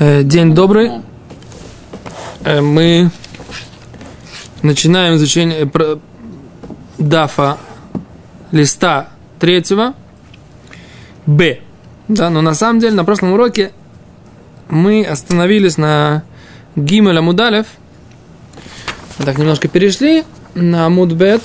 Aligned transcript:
Э, 0.00 0.22
День 0.22 0.54
добрый. 0.54 1.02
Э, 2.42 2.62
Мы 2.62 3.10
начинаем 4.62 5.16
изучение 5.16 5.66
про- 5.66 5.98
дафа 6.96 7.58
листа 8.50 9.10
третьего 9.38 9.92
Б. 11.26 11.60
Да, 12.08 12.30
но 12.30 12.40
на 12.40 12.54
самом 12.54 12.80
деле 12.80 12.94
на 12.94 13.04
прошлом 13.04 13.32
уроке 13.32 13.72
мы 14.70 15.04
остановились 15.04 15.76
на 15.76 16.22
Гимель 16.76 17.18
Амудалев. 17.18 17.66
Так 19.18 19.36
немножко 19.36 19.68
перешли 19.68 20.24
на 20.54 20.86
Амудбет, 20.86 21.42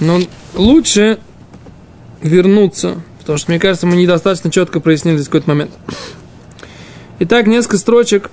но 0.00 0.18
лучше 0.54 1.18
вернуться, 2.22 3.02
потому 3.18 3.36
что, 3.36 3.50
мне 3.50 3.60
кажется, 3.60 3.86
мы 3.86 3.96
недостаточно 3.96 4.50
четко 4.50 4.80
прояснили 4.80 5.22
какой-то 5.22 5.50
момент. 5.50 5.72
Итак, 7.20 7.46
несколько 7.46 7.78
строчек. 7.78 8.30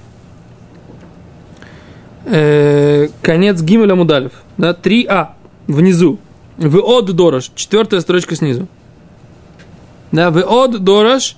Э, 2.26 3.08
конец 3.22 3.62
Гимеля 3.62 3.96
Мудалев. 3.96 4.32
Да, 4.58 4.72
3А 4.72 5.30
внизу. 5.68 6.20
В 6.58 6.78
от 6.80 7.06
дорож. 7.06 7.52
Четвертая 7.56 8.00
строчка 8.02 8.36
снизу. 8.36 8.68
Да, 10.12 10.30
в 10.30 10.40
от 10.40 10.84
дорож. 10.84 11.36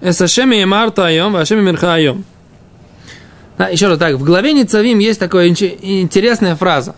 Эсашеми 0.00 0.56
Емарта 0.56 1.06
Айом, 1.06 1.32
Вашеми 1.32 1.62
Мирха 1.62 1.94
Айом. 1.94 2.24
Да, 3.56 3.68
еще 3.68 3.86
раз 3.86 3.98
так, 3.98 4.16
в 4.16 4.24
главе 4.24 4.52
Ницавим 4.52 4.98
есть 4.98 5.20
такая 5.20 5.48
интересная 5.48 6.56
фраза. 6.56 6.94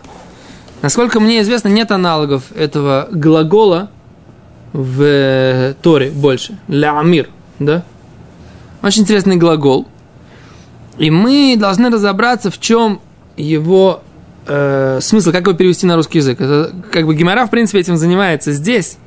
Насколько 0.80 1.20
мне 1.20 1.42
известно, 1.42 1.68
нет 1.68 1.90
аналогов 1.90 2.45
этого 2.56 3.08
глагола 3.12 3.90
в 4.72 5.74
Торе 5.82 6.10
больше. 6.10 6.58
Лямир, 6.66 7.28
да? 7.58 7.84
Очень 8.82 9.02
интересный 9.02 9.36
глагол. 9.36 9.86
И 10.98 11.10
мы 11.10 11.56
должны 11.59 11.90
разобраться, 11.90 12.51
в 12.51 12.59
чем 12.59 13.01
его 13.37 14.02
э, 14.46 14.98
смысл, 15.02 15.32
как 15.32 15.46
его 15.46 15.56
перевести 15.56 15.87
на 15.87 15.96
русский 15.96 16.18
язык. 16.18 16.40
Это, 16.40 16.73
как 16.90 17.06
бы 17.06 17.14
Гимара, 17.14 17.46
в 17.46 17.51
принципе, 17.51 17.80
этим 17.80 17.96
занимается 17.96 18.52
здесь. 18.52 18.98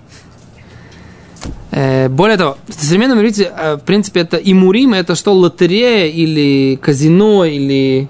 Э, 1.72 2.10
более 2.10 2.38
того, 2.38 2.58
в 2.68 2.74
современном 2.74 3.20
иврите, 3.20 3.52
э, 3.56 3.76
в 3.76 3.82
принципе, 3.82 4.22
это 4.22 4.38
имурим, 4.38 4.94
это 4.94 5.16
что, 5.16 5.34
лотерея 5.34 6.08
или 6.08 6.76
казино, 6.76 7.46
или... 7.46 8.10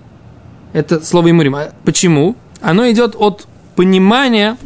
Это 0.73 1.03
слово 1.03 1.31
имурим. 1.31 1.55
А 1.55 1.71
почему? 1.83 2.35
Оно 2.61 2.89
идет 2.89 3.15
от 3.17 3.47
понимания... 3.75 4.57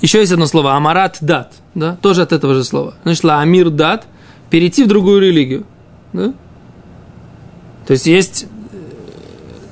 Еще 0.00 0.20
есть 0.20 0.30
одно 0.30 0.46
слово, 0.46 0.74
амарат 0.74 1.18
дат, 1.20 1.54
да, 1.74 1.96
тоже 2.00 2.22
от 2.22 2.32
этого 2.32 2.54
же 2.54 2.62
слова. 2.62 2.94
Значит, 3.02 3.24
амир 3.24 3.70
дат, 3.70 4.06
перейти 4.50 4.84
в 4.84 4.88
другую 4.88 5.20
религию, 5.20 5.64
да? 6.12 6.32
То 7.86 7.92
есть 7.92 8.06
есть 8.06 8.46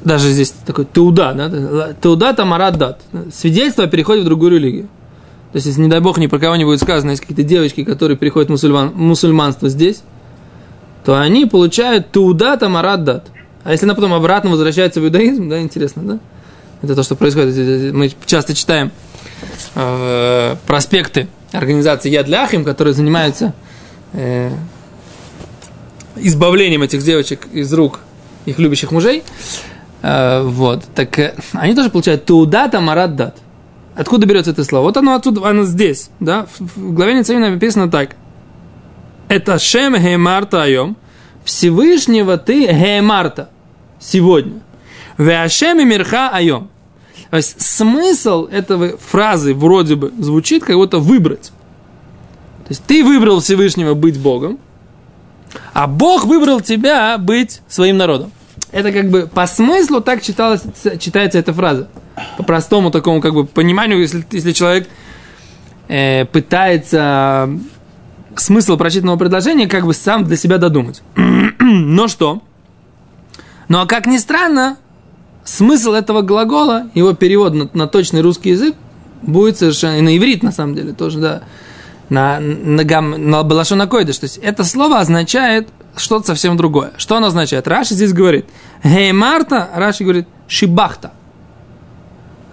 даже 0.04 0.30
здесь 0.30 0.54
такой 0.64 0.86
теуда, 0.86 1.34
да? 1.34 1.94
Теуда 2.00 2.32
тамарат 2.32 2.78
дат. 2.78 3.00
Свидетельство 3.32 3.84
о 3.84 3.86
переходе 3.88 4.22
в 4.22 4.24
другую 4.24 4.52
религию. 4.52 4.88
То 5.52 5.56
есть, 5.56 5.66
если, 5.66 5.80
не 5.80 5.88
дай 5.88 6.00
бог, 6.00 6.18
ни 6.18 6.26
про 6.26 6.38
кого 6.38 6.56
не 6.56 6.64
будет 6.64 6.80
сказано, 6.80 7.10
есть 7.10 7.22
какие-то 7.22 7.42
девочки, 7.42 7.82
которые 7.82 8.18
переходят 8.18 8.48
в 8.48 8.52
мусульман, 8.52 8.92
мусульманство 8.94 9.68
здесь, 9.68 10.02
то 11.04 11.18
они 11.18 11.46
получают 11.46 12.12
теуда 12.12 12.56
тамарат 12.56 13.04
дат. 13.04 13.26
А 13.64 13.72
если 13.72 13.86
она 13.86 13.94
потом 13.94 14.12
обратно 14.12 14.50
возвращается 14.50 15.00
в 15.00 15.04
иудаизм, 15.04 15.48
да, 15.48 15.60
интересно, 15.60 16.02
да? 16.02 16.18
Это 16.82 16.94
то, 16.94 17.02
что 17.02 17.16
происходит. 17.16 17.92
Мы 17.94 18.12
часто 18.26 18.54
читаем 18.54 18.92
э, 19.74 20.56
проспекты 20.66 21.28
организации 21.52 22.10
Яд 22.10 22.28
Ляхим, 22.28 22.64
которые 22.64 22.94
занимаются 22.94 23.54
э, 24.12 24.52
избавлением 26.16 26.82
этих 26.82 27.02
девочек 27.02 27.46
из 27.52 27.72
рук 27.72 28.00
их 28.44 28.58
любящих 28.58 28.92
мужей. 28.92 29.22
Э, 30.02 30.42
вот. 30.42 30.84
Так 30.94 31.18
э, 31.18 31.34
они 31.52 31.74
тоже 31.74 31.90
получают 31.90 32.24
туда 32.24 32.70
марат 32.80 33.16
дат. 33.16 33.36
Откуда 33.94 34.26
берется 34.26 34.50
это 34.50 34.64
слово? 34.64 34.84
Вот 34.84 34.96
оно 34.96 35.14
отсюда, 35.14 35.48
оно 35.48 35.64
здесь. 35.64 36.10
Да? 36.20 36.46
В, 36.58 36.76
в 36.76 36.94
главе 36.94 37.14
Ницавина 37.14 37.50
написано 37.50 37.90
так. 37.90 38.16
Это 39.28 39.58
Шем 39.58 39.94
Геймарта 39.96 40.62
Айом. 40.62 40.96
Всевышнего 41.44 42.36
ты 42.36 42.66
Геймарта. 42.66 43.50
Сегодня. 43.98 44.60
Веашем 45.18 45.88
Мирха 45.88 46.28
Айом. 46.30 46.70
То 47.30 47.38
есть 47.38 47.60
смысл 47.60 48.46
этой 48.46 48.96
фразы 48.96 49.54
вроде 49.54 49.96
бы 49.96 50.12
звучит 50.18 50.64
как 50.64 50.76
будто 50.76 50.98
выбрать. 50.98 51.52
То 52.66 52.70
есть 52.70 52.82
ты 52.84 53.04
выбрал 53.04 53.38
Всевышнего 53.38 53.94
быть 53.94 54.18
Богом, 54.18 54.58
а 55.72 55.86
Бог 55.86 56.24
выбрал 56.24 56.60
тебя 56.60 57.16
быть 57.16 57.60
своим 57.68 57.96
народом. 57.96 58.32
Это 58.72 58.90
как 58.90 59.08
бы 59.08 59.28
по 59.32 59.46
смыслу 59.46 60.00
так 60.00 60.20
читалось, 60.20 60.62
читается 60.98 61.38
эта 61.38 61.52
фраза. 61.52 61.88
По 62.36 62.42
простому 62.42 62.90
такому 62.90 63.20
как 63.20 63.34
бы 63.34 63.46
пониманию, 63.46 64.00
если, 64.00 64.26
если 64.32 64.50
человек 64.50 64.88
э, 65.86 66.24
пытается 66.24 67.48
смысл 68.34 68.76
прочитанного 68.76 69.16
предложения 69.16 69.68
как 69.68 69.86
бы 69.86 69.94
сам 69.94 70.24
для 70.24 70.36
себя 70.36 70.58
додумать. 70.58 71.02
Но 71.60 72.08
что? 72.08 72.42
Ну 73.68 73.78
а 73.78 73.86
как 73.86 74.06
ни 74.06 74.18
странно, 74.18 74.76
смысл 75.44 75.92
этого 75.92 76.22
глагола, 76.22 76.90
его 76.94 77.12
перевод 77.12 77.54
на, 77.54 77.70
на 77.72 77.86
точный 77.86 78.22
русский 78.22 78.50
язык 78.50 78.74
будет 79.22 79.56
совершенно, 79.56 79.98
и 79.98 80.00
на 80.00 80.16
иврит 80.16 80.42
на 80.42 80.50
самом 80.50 80.74
деле 80.74 80.92
тоже, 80.92 81.20
да, 81.20 81.42
на, 82.08 82.40
на, 82.40 82.84
гам, 82.84 83.30
на 83.30 83.42
балашона 83.42 83.86
койдыш. 83.86 84.18
То 84.18 84.24
есть 84.24 84.38
это 84.38 84.64
слово 84.64 85.00
означает 85.00 85.68
что-то 85.96 86.26
совсем 86.26 86.56
другое. 86.56 86.92
Что 86.96 87.16
оно 87.16 87.28
означает? 87.28 87.66
Раши 87.66 87.94
здесь 87.94 88.12
говорит, 88.12 88.46
гей 88.84 89.12
Марта, 89.12 89.68
Раши 89.74 90.04
говорит, 90.04 90.28
шибахта. 90.46 91.12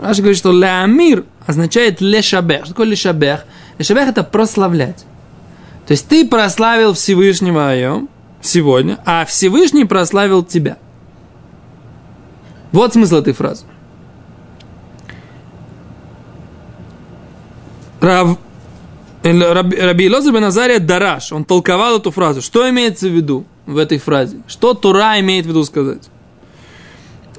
Раши 0.01 0.21
говорит, 0.21 0.37
что 0.37 0.51
леамир 0.51 1.25
означает 1.45 2.01
лешабех. 2.01 2.61
Что 2.61 2.69
такое 2.69 2.87
лешабех? 2.87 3.45
Лешабех 3.77 4.09
это 4.09 4.23
прославлять. 4.23 5.05
То 5.87 5.91
есть 5.91 6.07
ты 6.07 6.27
прославил 6.27 6.93
Всевышнего 6.93 7.69
Айом 7.69 8.09
сегодня, 8.41 8.99
а 9.05 9.25
Всевышний 9.25 9.85
прославил 9.85 10.43
тебя. 10.43 10.77
Вот 12.71 12.93
смысл 12.93 13.17
этой 13.17 13.33
фразы. 13.33 13.65
Раби, 19.23 19.77
Раби 19.77 20.09
Лозер 20.09 20.33
бен 20.33 20.43
Азария 20.43 20.79
Дараш, 20.79 21.31
он 21.31 21.45
толковал 21.45 21.97
эту 21.97 22.11
фразу. 22.11 22.41
Что 22.41 22.69
имеется 22.69 23.07
в 23.07 23.11
виду 23.11 23.45
в 23.65 23.77
этой 23.77 23.97
фразе? 23.97 24.37
Что 24.47 24.73
Тура 24.73 25.19
имеет 25.19 25.45
в 25.45 25.49
виду 25.49 25.63
сказать? 25.63 26.09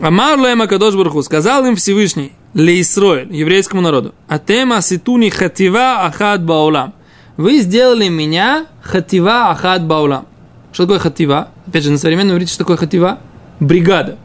Амар 0.01 0.39
Лема 0.39 0.67
Кадош 0.67 0.95
Барху 0.95 1.23
сказал 1.23 1.65
им 1.67 1.77
Всевышний, 1.77 2.33
Лейсроэль, 2.55 3.33
еврейскому 3.33 3.83
народу, 3.83 4.15
Атема 4.29 4.81
ситуни 4.81 5.29
хатива 5.29 6.05
ахад 6.07 6.45
баулам. 6.45 6.95
Вы 7.37 7.61
сделали 7.61 8.09
меня 8.09 8.67
хатива 8.83 9.51
ахад 9.51 9.87
баулам. 9.87 10.27
Что 10.73 10.85
такое 10.85 10.99
хатива? 10.99 11.51
Опять 11.67 11.85
же, 11.85 11.91
на 11.91 11.99
современном 11.99 12.37
иврите, 12.37 12.53
что 12.53 12.65
такое 12.65 12.77
хатива? 12.77 13.19
Бригада. 13.61 14.17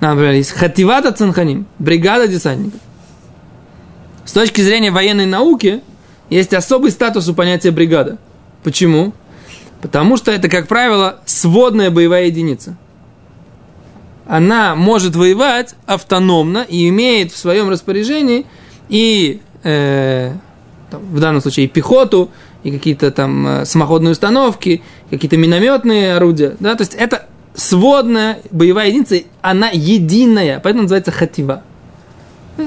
Например, 0.00 0.32
есть 0.32 0.52
хативата 0.52 1.12
цанханим, 1.12 1.66
бригада 1.78 2.28
десантников. 2.28 2.80
С 4.26 4.32
точки 4.32 4.60
зрения 4.60 4.90
военной 4.90 5.24
науки, 5.24 5.80
есть 6.28 6.52
особый 6.52 6.90
статус 6.90 7.28
у 7.28 7.34
понятия 7.34 7.70
бригада. 7.70 8.18
Почему? 8.64 9.14
Потому 9.80 10.16
что 10.16 10.32
это, 10.32 10.48
как 10.48 10.66
правило, 10.66 11.20
сводная 11.24 11.90
боевая 11.90 12.26
единица. 12.26 12.76
Она 14.26 14.74
может 14.74 15.14
воевать 15.14 15.76
автономно 15.86 16.66
и 16.68 16.88
имеет 16.88 17.30
в 17.30 17.36
своем 17.36 17.68
распоряжении 17.68 18.46
и, 18.88 19.40
э, 19.62 20.32
там, 20.90 21.02
в 21.02 21.20
данном 21.20 21.40
случае, 21.40 21.66
и 21.66 21.68
пехоту, 21.68 22.30
и 22.64 22.72
какие-то 22.72 23.12
там 23.12 23.46
э, 23.46 23.64
самоходные 23.64 24.10
установки, 24.10 24.82
какие-то 25.08 25.36
минометные 25.36 26.16
орудия. 26.16 26.56
Да? 26.58 26.74
То 26.74 26.82
есть 26.82 26.94
это 26.94 27.26
сводная 27.54 28.40
боевая 28.50 28.88
единица, 28.88 29.20
она 29.40 29.70
единая, 29.72 30.58
поэтому 30.58 30.82
называется 30.82 31.12
хатива. 31.12 31.62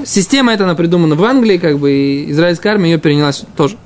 Система 0.04 0.52
эта, 0.52 0.64
она 0.64 0.74
придумана 0.74 1.14
в 1.14 1.24
Англии, 1.24 1.58
как 1.58 1.78
бы, 1.78 1.92
и 1.92 2.30
израильская 2.30 2.70
армия 2.70 2.92
ее 2.92 2.98
переняла 2.98 3.32
тоже. 3.56 3.76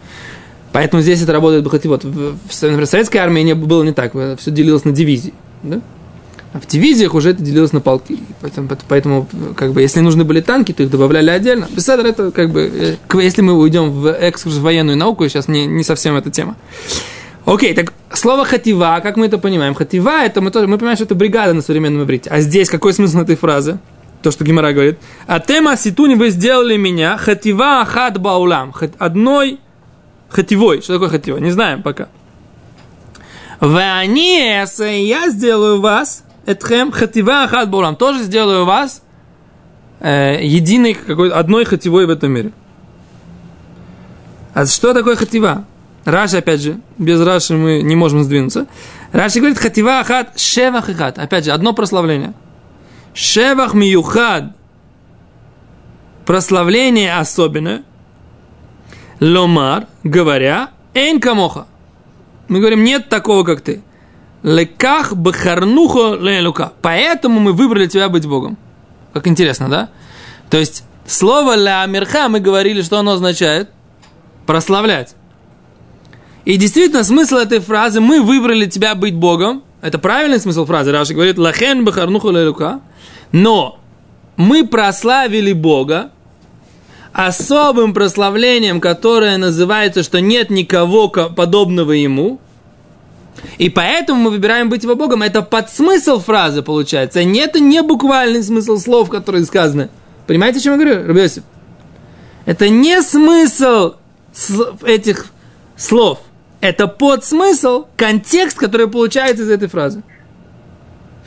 Поэтому 0.73 1.03
здесь 1.03 1.23
это 1.23 1.33
работает 1.33 1.65
бахативот. 1.65 2.05
В, 2.05 2.37
в, 2.37 2.62
например, 2.62 2.87
советской 2.87 3.19
армии 3.19 3.43
не, 3.43 3.55
было 3.55 3.83
не 3.83 3.93
так, 3.93 4.12
все 4.39 4.51
делилось 4.51 4.85
на 4.85 4.93
дивизии. 4.93 5.33
Да? 5.62 5.81
А 6.53 6.61
в 6.61 6.67
дивизиях 6.67 7.15
уже 7.15 7.31
это 7.31 7.43
делилось 7.43 7.73
на 7.73 7.81
полки. 7.81 8.19
Поэтому, 8.41 8.69
поэтому, 8.89 9.29
как 9.56 9.73
бы, 9.73 9.83
если 9.83 10.01
нужны 10.01 10.23
были 10.25 10.41
танки, 10.41 10.73
то 10.73 10.85
их 10.85 10.91
добавляли 10.91 11.31
отдельно. 11.31 11.69
Беседер 11.69 12.06
это, 12.06 12.31
как 12.31 12.51
бы, 12.51 12.97
если 13.15 13.43
мы 13.43 13.55
уйдем 13.55 13.91
в 13.91 14.12
экскурс 14.12 14.56
в 14.56 14.62
военную 14.62 14.97
науку, 14.97 15.29
сейчас 15.29 15.49
не, 15.49 15.67
не 15.67 15.83
совсем 15.83 16.15
эта 16.15 16.31
тема. 16.31 16.56
Окей, 17.45 17.75
так 17.75 17.93
слово 18.12 18.45
хатива, 18.45 19.01
как 19.03 19.17
мы 19.17 19.27
это 19.27 19.39
понимаем? 19.39 19.75
Хатива, 19.75 20.25
это 20.25 20.41
мы, 20.41 20.51
тоже, 20.51 20.67
мы 20.67 20.79
понимаем, 20.79 20.97
что 20.97 21.05
это 21.05 21.15
бригада 21.15 21.55
на 21.55 21.61
современном 21.61 22.05
иврите. 22.05 22.31
А 22.31 22.41
здесь 22.41 22.71
какой 22.71 22.93
смысл 22.93 23.19
этой 23.19 23.37
фразы? 23.37 23.79
То, 24.25 24.31
что 24.31 24.43
Гимара 24.43 24.73
говорит. 24.73 24.99
А 25.26 25.38
тема 25.38 25.76
ситуни 25.76 26.15
вы 26.15 26.31
сделали 26.31 26.79
меня 26.79 27.19
хатива 27.19 27.82
ахад 27.82 28.19
баулам. 28.19 28.75
Одной 28.99 29.61
хативой. 30.31 30.81
Что 30.81 30.94
такое 30.94 31.11
хатива? 31.11 31.37
Не 31.37 31.50
знаем 31.50 31.82
пока. 31.82 32.09
Они, 33.61 34.38
я 34.38 35.29
сделаю 35.29 35.82
вас, 35.82 36.25
этхем 36.47 36.91
хатива 36.91 37.44
ахат 37.44 37.69
булам, 37.69 37.97
тоже 37.97 38.23
сделаю 38.23 38.65
вас 38.65 39.03
э, 40.00 40.38
единой, 40.41 40.94
какой 40.94 41.31
одной 41.31 41.67
хативой 41.67 42.06
в 42.06 42.11
этом 42.11 42.32
мире. 42.32 42.53
А 44.55 44.65
что 44.65 44.94
такое 44.94 45.17
хатива? 45.17 45.67
Раши, 46.06 46.38
опять 46.38 46.62
же, 46.62 46.81
без 46.97 47.20
Раши 47.20 47.53
мы 47.53 47.82
не 47.82 47.94
можем 47.94 48.25
сдвинуться. 48.25 48.69
Раши 49.12 49.41
говорит, 49.41 49.59
хатива 49.59 50.00
ахат 50.00 50.41
шевах 50.41 50.88
ахат. 50.88 51.19
Опять 51.19 51.44
же, 51.44 51.50
одно 51.50 51.75
прославление. 51.75 52.32
Шевах 53.15 53.75
миюхад. 53.75 54.53
Прославление 56.27 57.17
особенное. 57.17 57.85
Ломар, 59.21 59.87
говоря, 60.03 60.71
эйн 60.95 61.21
камоха. 61.21 61.67
Мы 62.49 62.59
говорим, 62.59 62.83
нет 62.83 63.09
такого, 63.09 63.45
как 63.45 63.61
ты. 63.61 63.83
Леках 64.43 65.15
бахарнухо 65.15 66.17
лелука. 66.17 66.73
Поэтому 66.83 67.41
мы 67.41 67.53
выбрали 67.53 67.87
тебя 67.87 68.09
быть 68.09 68.27
Богом. 68.27 68.59
Как 69.13 69.27
интересно, 69.29 69.69
да? 69.69 69.91
То 70.51 70.59
есть, 70.59 70.85
слово 71.07 71.55
ля 71.55 71.87
мирха 71.87 72.29
мы 72.29 72.41
говорили, 72.41 72.83
что 72.83 72.99
оно 72.99 73.13
означает? 73.13 73.71
Прославлять. 74.47 75.15
И 76.45 76.57
действительно, 76.57 77.05
смысл 77.05 77.37
этой 77.37 77.61
фразы 77.61 78.01
«мы 78.01 78.21
выбрали 78.21 78.67
тебя 78.67 78.95
быть 78.95 79.15
Богом» 79.15 79.63
это 79.85 79.99
правильный 79.99 80.41
смысл 80.41 80.65
фразы. 80.65 80.93
Раши 80.93 81.13
говорит 81.13 81.37
«лахен 81.37 81.85
бахарнуху 81.85 82.31
лелука». 82.31 82.81
Но 83.33 83.79
мы 84.37 84.67
прославили 84.67 85.53
Бога 85.53 86.11
особым 87.13 87.93
прославлением, 87.93 88.81
которое 88.81 89.37
называется, 89.37 90.03
что 90.03 90.23
нет 90.23 90.49
никого 90.49 91.09
подобного 91.09 91.93
Ему, 91.93 92.41
и 93.59 93.69
поэтому 93.69 94.23
мы 94.23 94.31
выбираем 94.31 94.71
быть 94.71 94.85
его 94.85 94.97
Богом. 94.97 95.23
Это 95.23 95.43
подсмысл 95.43 96.19
фразы 96.19 96.63
получается. 96.63 97.19
А 97.19 97.23
это 97.23 97.61
не 97.61 97.83
буквальный 97.83 98.43
смысл 98.43 98.79
слов, 98.79 99.11
которые 99.11 99.45
сказаны. 99.45 99.91
Понимаете, 100.27 100.61
о 100.61 100.63
чем 100.63 100.73
я 100.73 100.79
говорю, 100.79 101.07
Рабиосиф? 101.07 101.43
Это 102.47 102.71
не 102.71 103.03
смысл 103.03 103.97
этих 104.83 105.27
слов. 105.77 106.21
Это 106.65 106.89
подсмысл, 106.89 107.85
контекст, 107.95 108.57
который 108.57 108.89
получается 108.89 109.43
из 109.43 109.51
этой 109.51 109.69
фразы. 109.69 110.03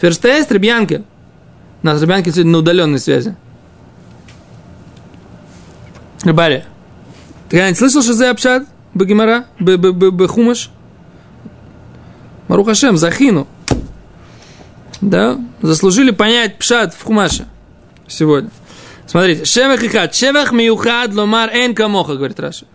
Ферштест, 0.02 0.52
Ребьянки. 0.52 1.04
У 1.84 1.86
нас 1.86 2.02
Ребьянки 2.02 2.32
сегодня 2.32 2.54
на 2.54 2.58
удаленной 2.58 2.98
связи. 2.98 3.36
Рыбари, 6.24 6.66
ты 7.50 7.58
когда-нибудь 7.58 7.78
слышал, 7.78 8.02
что 8.02 8.14
за 8.14 8.32
общат? 8.32 8.64
Багимара? 8.96 9.46
Бехумаш? 9.60 10.72
Марухашем, 12.48 12.98
Захину. 12.98 13.48
Да? 15.02 15.38
Заслужили 15.62 16.10
понять 16.10 16.58
пшат 16.58 16.96
в 16.96 17.04
Хумаше 17.04 17.46
сегодня. 18.08 18.50
Смотрите, 19.06 19.46
שבח 19.46 19.84
אחד. 19.84 20.16
שבח 20.16 20.52
מיוחד 20.52 21.14
לומר 21.14 21.52
אין 21.52 21.76
כמוך, 21.76 22.16
говорит 22.16 22.40
Раши. 22.40 22.66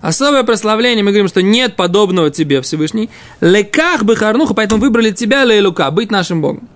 Особое 0.00 0.42
прославление, 0.44 1.02
мы 1.02 1.10
говорим, 1.10 1.28
что 1.28 1.42
нет 1.42 1.76
подобного 1.76 2.30
тебе, 2.30 2.60
Всевышний. 2.60 3.10
לכך 3.40 4.04
בחרנוך, 4.04 4.54
поэтому 4.54 4.80
выбрали 4.80 5.10
тебя, 5.10 5.44
לאלוה, 5.44 5.90
быть 5.90 6.10
нашим 6.10 6.42
Богом. 6.42 6.68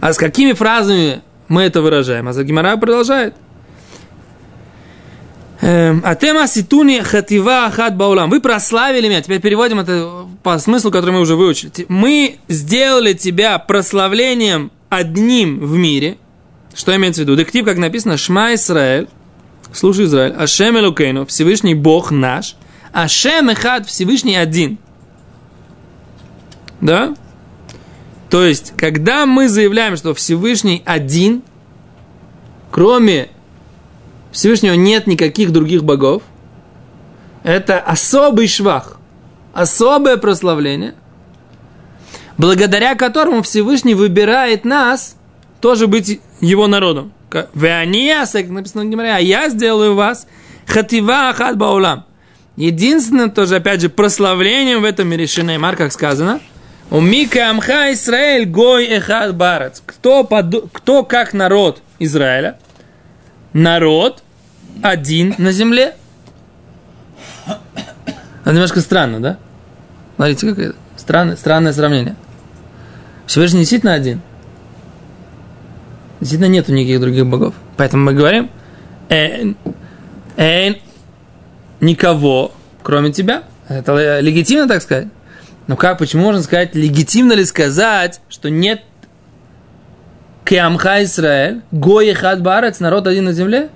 А 0.00 0.12
с 0.12 0.18
какими 0.18 0.52
фразами 0.52 1.22
мы 1.48 1.62
это 1.62 1.80
выражаем? 1.80 2.28
А 2.28 2.32
Гемара 2.32 2.76
продолжает. 2.76 3.34
Эм, 5.62 6.02
אתם 6.04 6.46
עשיתוני 6.46 7.00
חטיבה 7.00 7.70
אחת 7.70 7.96
בעולם. 7.96 8.28
Вы 8.28 8.40
прославили 8.40 9.08
меня. 9.08 9.22
Теперь 9.22 9.40
переводим 9.40 9.80
это 9.80 10.26
по 10.42 10.58
смыслу, 10.58 10.90
который 10.90 11.12
мы 11.12 11.20
уже 11.20 11.34
выучили. 11.34 11.72
Мы 11.88 12.36
сделали 12.48 13.14
тебя 13.14 13.58
прославлением 13.58 14.70
одним 14.90 15.60
в 15.60 15.76
мире. 15.76 16.18
Что 16.74 16.94
имеется 16.94 17.22
в 17.22 17.24
виду? 17.24 17.36
Дектив, 17.36 17.64
как 17.64 17.78
написано, 17.78 18.18
Шма 18.18 18.54
Исраэль, 18.54 19.08
слушай 19.76 20.06
Израиль, 20.06 20.32
Ашем 20.32 20.78
Элукейну, 20.78 21.26
Всевышний 21.26 21.74
Бог 21.74 22.10
наш, 22.10 22.56
Ашем 22.92 23.50
Эхад, 23.50 23.86
Всевышний 23.86 24.36
один. 24.36 24.78
Да? 26.80 27.14
То 28.30 28.44
есть, 28.44 28.72
когда 28.76 29.26
мы 29.26 29.48
заявляем, 29.48 29.96
что 29.96 30.14
Всевышний 30.14 30.82
один, 30.84 31.42
кроме 32.70 33.30
Всевышнего 34.36 34.74
нет 34.74 35.06
никаких 35.06 35.50
других 35.50 35.82
богов. 35.82 36.22
Это 37.42 37.78
особый 37.78 38.48
швах, 38.48 38.98
особое 39.54 40.18
прославление, 40.18 40.94
благодаря 42.36 42.94
которому 42.96 43.40
Всевышний 43.42 43.94
выбирает 43.94 44.66
нас 44.66 45.16
тоже 45.62 45.86
быть 45.86 46.20
его 46.42 46.66
народом. 46.66 47.14
Веания, 47.54 48.24
написано 48.48 48.84
в 48.84 48.88
Гимаре, 48.88 49.12
а 49.12 49.18
я 49.18 49.48
сделаю 49.48 49.94
вас 49.94 50.26
хатива 50.66 51.30
ахат 51.30 51.56
баулам. 51.56 52.04
Единственное, 52.56 53.28
тоже, 53.28 53.56
опять 53.56 53.82
же, 53.82 53.88
прославлением 53.88 54.80
в 54.80 54.84
этом 54.84 55.08
мире 55.08 55.26
Шинеймар, 55.26 55.76
как 55.76 55.92
сказано, 55.92 56.40
у 56.90 57.00
Мика 57.00 57.50
Амха 57.50 57.92
Исраэль 57.92 58.46
гой 58.46 58.86
эхад 58.86 59.34
барац. 59.34 59.80
Кто, 59.84 60.24
под, 60.24 60.70
кто 60.72 61.02
как 61.02 61.34
народ 61.34 61.82
Израиля? 61.98 62.58
Народ, 63.52 64.22
один 64.82 65.34
на 65.38 65.52
земле. 65.52 65.96
Это 68.44 68.52
немножко 68.52 68.80
странно, 68.80 69.20
да? 69.20 69.38
Смотрите, 70.14 70.48
как 70.48 70.58
это. 70.58 70.76
Странное, 70.96 71.36
странное 71.36 71.72
сравнение. 71.72 72.16
Всевышний 73.26 73.60
действительно 73.60 73.92
один. 73.92 74.22
Действительно 76.20 76.48
нету 76.48 76.72
никаких 76.72 77.00
других 77.00 77.26
богов. 77.26 77.54
Поэтому 77.76 78.04
мы 78.04 78.14
говорим, 78.14 78.50
эн, 79.08 79.56
эн, 80.36 80.76
никого, 81.80 82.52
кроме 82.82 83.12
тебя. 83.12 83.42
Это 83.68 84.20
легитимно 84.20 84.68
так 84.68 84.82
сказать. 84.82 85.08
Но 85.66 85.76
как, 85.76 85.98
почему 85.98 86.24
можно 86.24 86.42
сказать, 86.42 86.74
легитимно 86.74 87.32
ли 87.32 87.44
сказать, 87.44 88.20
что 88.28 88.48
нет 88.50 88.82
Киамха 90.44 91.02
Израиль, 91.02 91.62
Гоехат 91.72 92.40
Барец, 92.40 92.78
народ 92.78 93.06
один 93.06 93.24
на 93.24 93.32
земле? 93.32 93.68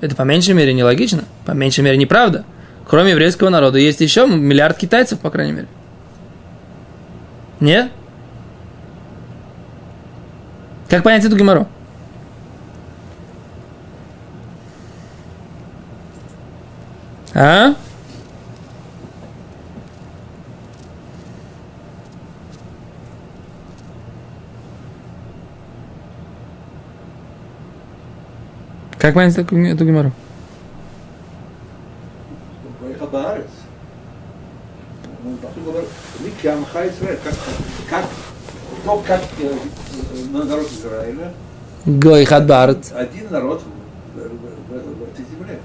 Это 0.00 0.14
по 0.14 0.22
меньшей 0.22 0.54
мере 0.54 0.72
нелогично, 0.72 1.24
по 1.44 1.52
меньшей 1.52 1.82
мере 1.82 1.96
неправда. 1.96 2.44
Кроме 2.88 3.10
еврейского 3.10 3.48
народа 3.48 3.78
есть 3.78 4.00
еще 4.00 4.26
миллиард 4.26 4.78
китайцев, 4.78 5.18
по 5.18 5.30
крайней 5.30 5.52
мере. 5.52 5.68
Нет? 7.58 7.90
Как 10.88 11.02
понять 11.02 11.24
эту 11.24 11.36
геморру? 11.36 11.66
А? 17.34 17.74
Как 28.98 29.14
понять 29.14 29.36
эту, 29.36 29.54
гемору? 29.84 30.12
Как, 37.90 38.04
кто 38.82 38.98
как 38.98 39.20
народ 40.44 40.66
Израиля? 40.72 41.32
Гой 41.84 42.24
Хадбарт. 42.24 42.92
Один 42.94 43.30
народ 43.30 43.62
в, 43.62 44.18
в, 44.18 44.22
в, 44.22 44.98
в 44.98 45.02
этой 45.04 45.24
земле. 45.30 45.60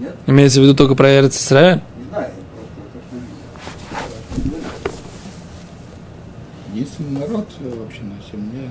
Нет? 0.00 0.14
Имеется 0.26 0.60
в 0.60 0.64
виду 0.64 0.74
только 0.74 0.94
про 0.94 1.10
Эрец 1.10 1.40
Израиль? 1.40 1.80
Не 1.96 2.04
знаю. 2.08 2.30
Единственный 6.72 7.20
народ 7.20 7.48
вообще 7.60 8.02
на 8.02 8.14
земле, 8.30 8.70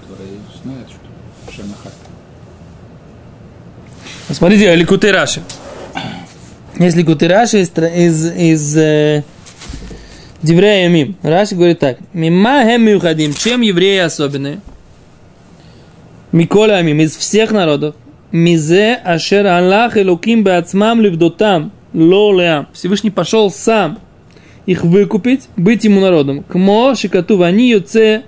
который 0.00 0.38
знает, 0.62 0.86
что 0.88 1.52
Шемахат. 1.52 1.92
Смотрите, 4.30 4.74
Ликуты 4.74 5.12
Раши. 5.12 5.42
Есть 6.78 6.96
Ликуты 6.96 7.28
Раши 7.28 7.60
из, 7.60 7.70
из, 7.70 8.26
из 8.26 8.76
э, 8.76 9.24
Деврея 10.44 10.90
Мим. 10.90 11.16
Раши 11.22 11.54
говорит 11.54 11.78
так. 11.78 11.96
Мима 12.12 12.64
хем 12.64 12.82
миухадим. 12.82 13.32
Чем 13.32 13.62
евреи 13.62 14.00
особенные? 14.00 14.60
Миколя 16.32 16.74
Амим. 16.74 17.00
Из 17.00 17.16
всех 17.16 17.50
народов. 17.50 17.94
Мизе 18.30 18.92
ашер 18.92 19.46
Аллах 19.46 19.96
элоким 19.96 20.44
беацмам 20.44 21.00
левдотам. 21.00 21.72
Ло 21.94 22.38
леам. 22.38 22.68
Всевышний 22.74 23.10
пошел 23.10 23.50
сам 23.50 23.98
их 24.66 24.84
выкупить, 24.84 25.48
быть 25.56 25.84
ему 25.84 26.02
народом. 26.02 26.42
Кмо 26.42 26.94
шикату 26.94 27.38
вани 27.38 27.70
юце 27.70 28.24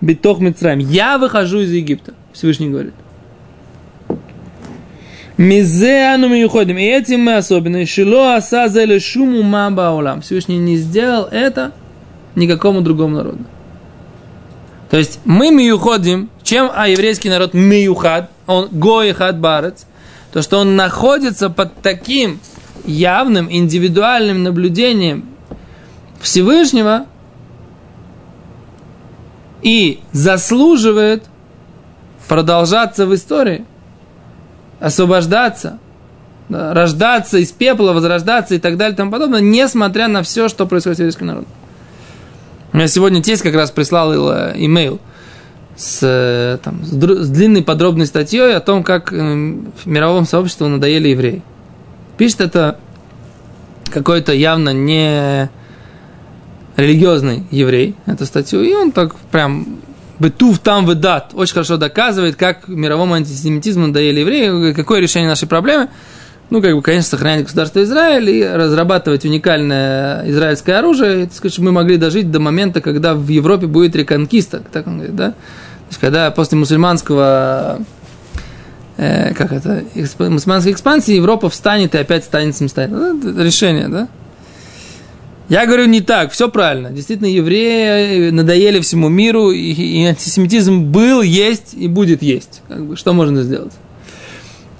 битох 0.00 0.38
мицраем. 0.38 0.78
Я 0.78 1.18
выхожу 1.18 1.58
из 1.58 1.72
Египта. 1.72 2.14
Всевышний 2.32 2.68
говорит. 2.68 2.94
Мизеану 5.36 6.28
мы 6.28 6.44
уходим. 6.44 6.78
И 6.78 6.84
этим 6.84 7.20
мы 7.20 7.36
особенные. 7.36 7.86
Шило 7.86 8.36
асазели 8.36 8.98
шуму 8.98 9.42
маба 9.42 9.90
улам. 9.90 10.22
Всевышний 10.22 10.58
не 10.58 10.76
сделал 10.76 11.28
это 11.30 11.72
никакому 12.34 12.80
другому 12.80 13.16
народу. 13.16 13.44
То 14.90 14.96
есть 14.96 15.20
мы 15.24 15.50
миюходим, 15.50 16.30
чем 16.42 16.70
а 16.72 16.88
еврейский 16.88 17.28
народ 17.28 17.54
миюхад, 17.54 18.30
он 18.46 18.68
гоихад 18.70 19.38
барец, 19.38 19.86
то 20.32 20.42
что 20.42 20.58
он 20.58 20.76
находится 20.76 21.50
под 21.50 21.74
таким 21.82 22.40
явным 22.84 23.50
индивидуальным 23.50 24.44
наблюдением 24.44 25.26
Всевышнего 26.20 27.06
и 29.62 30.00
заслуживает 30.12 31.24
продолжаться 32.28 33.06
в 33.06 33.14
истории, 33.14 33.64
освобождаться, 34.80 35.78
да, 36.48 36.74
рождаться 36.74 37.38
из 37.38 37.52
пепла, 37.52 37.92
возрождаться 37.92 38.54
и 38.54 38.58
так 38.58 38.76
далее 38.76 38.94
и 38.94 38.96
тому 38.96 39.10
подобное, 39.10 39.40
несмотря 39.40 40.08
на 40.08 40.22
все, 40.22 40.48
что 40.48 40.66
происходит 40.66 40.98
с 40.98 41.00
еврейским 41.00 41.26
народом. 41.26 41.48
У 42.72 42.76
меня 42.76 42.88
сегодня 42.88 43.22
тесть 43.22 43.42
как 43.42 43.54
раз 43.54 43.70
прислал 43.70 44.12
э, 44.12 44.52
имейл 44.56 45.00
с, 45.76 46.00
э, 46.02 46.58
там, 46.62 46.84
с, 46.84 46.90
с 46.90 47.28
длинной 47.28 47.62
подробной 47.62 48.06
статьей 48.06 48.54
о 48.54 48.60
том, 48.60 48.82
как 48.82 49.12
э, 49.12 49.16
в 49.16 49.86
мировом 49.86 50.26
сообществе 50.26 50.66
надоели 50.66 51.08
евреи. 51.08 51.42
Пишет 52.18 52.40
это 52.40 52.78
какой-то 53.90 54.32
явно 54.32 54.70
не 54.70 55.50
религиозный 56.76 57.44
еврей, 57.50 57.94
эту 58.06 58.26
статью, 58.26 58.62
и 58.62 58.74
он 58.74 58.92
так 58.92 59.14
прям 59.30 59.80
Бетув 60.18 60.58
там 60.58 60.86
выдат 60.86 61.32
очень 61.34 61.54
хорошо 61.54 61.76
доказывает, 61.76 62.36
как 62.36 62.68
мировому 62.68 63.14
антисемитизму 63.14 63.88
надоели 63.88 64.20
евреи, 64.20 64.72
какое 64.72 65.00
решение 65.00 65.28
нашей 65.28 65.46
проблемы. 65.46 65.88
Ну, 66.48 66.62
как 66.62 66.74
бы, 66.74 66.82
конечно, 66.82 67.10
сохранять 67.10 67.44
государство 67.44 67.82
Израиль 67.82 68.30
и 68.30 68.44
разрабатывать 68.44 69.24
уникальное 69.24 70.30
израильское 70.30 70.74
оружие. 70.74 71.24
И, 71.24 71.26
так 71.26 71.34
сказать, 71.34 71.58
мы 71.58 71.72
могли 71.72 71.96
дожить 71.96 72.30
до 72.30 72.38
момента, 72.38 72.80
когда 72.80 73.14
в 73.14 73.26
Европе 73.28 73.66
будет 73.66 73.96
реконкиста, 73.96 74.62
так 74.72 74.86
он 74.86 74.98
говорит, 74.98 75.16
да? 75.16 75.30
То 75.30 75.90
есть, 75.90 76.00
когда 76.00 76.30
после 76.30 76.56
мусульманского 76.56 77.80
э, 78.96 79.34
как 79.34 79.52
это, 79.52 79.82
эксп, 79.94 80.20
мусульманской 80.20 80.72
экспансии 80.72 81.14
Европа 81.14 81.50
встанет 81.50 81.94
и 81.94 81.98
опять 81.98 82.24
станет 82.24 82.56
самостоятельно. 82.56 83.18
Это 83.18 83.42
решение, 83.42 83.88
да? 83.88 84.08
Я 85.48 85.66
говорю 85.66 85.86
не 85.86 86.00
так, 86.00 86.32
все 86.32 86.48
правильно. 86.48 86.90
Действительно, 86.90 87.28
евреи 87.28 88.30
надоели 88.30 88.80
всему 88.80 89.08
миру, 89.08 89.52
и, 89.52 89.72
и 89.72 90.04
антисемитизм 90.04 90.86
был, 90.86 91.22
есть 91.22 91.74
и 91.74 91.86
будет 91.86 92.22
есть. 92.22 92.62
Как 92.68 92.84
бы, 92.84 92.96
что 92.96 93.12
можно 93.12 93.42
сделать? 93.42 93.72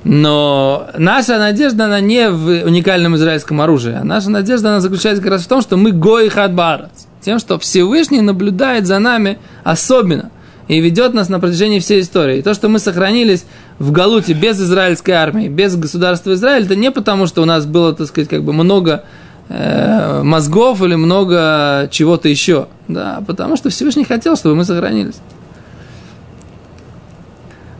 Но 0.03 0.89
наша 0.99 1.39
надежда, 1.39 1.87
она 1.87 2.01
не 2.01 2.31
в 2.31 2.65
уникальном 2.65 3.17
израильском 3.17 3.61
оружии. 3.61 3.95
А 3.95 4.05
наша 4.05 4.31
надежда, 4.31 4.71
она 4.71 4.81
заключается 4.81 5.23
как 5.23 5.33
раз 5.33 5.43
в 5.43 5.49
том, 5.49 5.63
что 5.63 5.77
мы 5.77 5.93
гой 5.93 6.29
хадбарац. 6.29 7.07
Тем, 7.21 7.39
что 7.39 7.59
Всевышний 7.59 8.21
наблюдает 8.21 8.87
за 8.87 8.99
нами 9.01 9.39
особенно 9.65 10.31
и 10.69 10.81
ведет 10.81 11.15
нас 11.15 11.29
на 11.29 11.41
протяжении 11.41 11.81
всей 11.81 12.01
истории. 12.01 12.39
И 12.39 12.43
то, 12.43 12.55
что 12.55 12.69
мы 12.69 12.79
сохранились 12.79 13.47
в 13.79 13.93
Галуте 13.93 14.33
без 14.33 14.61
израильской 14.61 15.15
армии, 15.15 15.49
без 15.49 15.77
государства 15.77 16.35
Израиль, 16.35 16.65
это 16.65 16.77
не 16.77 16.91
потому, 16.91 17.27
что 17.27 17.43
у 17.43 17.45
нас 17.45 17.67
было, 17.67 17.95
так 17.95 18.07
сказать, 18.09 18.29
как 18.29 18.43
бы 18.43 18.53
много 18.53 19.05
э, 19.49 20.23
мозгов 20.23 20.83
или 20.83 20.95
много 20.95 21.89
чего-то 21.91 22.29
еще, 22.29 22.69
да, 22.89 23.23
потому 23.27 23.57
что 23.57 23.71
Всевышний 23.71 24.05
хотел, 24.05 24.37
чтобы 24.37 24.57
мы 24.57 24.65
сохранились. 24.65 25.17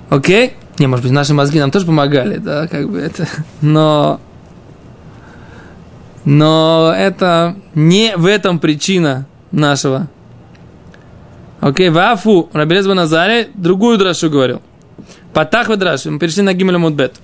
Окей? 0.09 0.55
Не, 0.79 0.87
может 0.87 1.05
быть, 1.05 1.13
наши 1.13 1.35
мозги 1.35 1.59
нам 1.59 1.71
тоже 1.71 1.87
помогали, 1.87 2.37
да, 2.37 2.69
как 2.69 2.91
бы 2.91 2.99
это, 2.99 3.27
но, 3.63 4.21
но 6.25 6.95
это 6.97 7.57
не 7.75 8.17
в 8.17 8.27
этом 8.27 8.59
причина 8.59 9.27
нашего. 9.53 10.09
Окей, 11.61 11.89
Вафу, 11.89 12.51
Рабелез 12.53 12.87
Назаре, 12.87 13.49
другую 13.55 13.99
драшу 13.99 14.31
говорил. 14.31 14.61
Патах 15.33 15.69
в 15.69 16.11
мы 16.11 16.19
перешли 16.19 16.43
на 16.43 16.53
Гимель 16.53 16.79
Мудбет. 16.79 17.17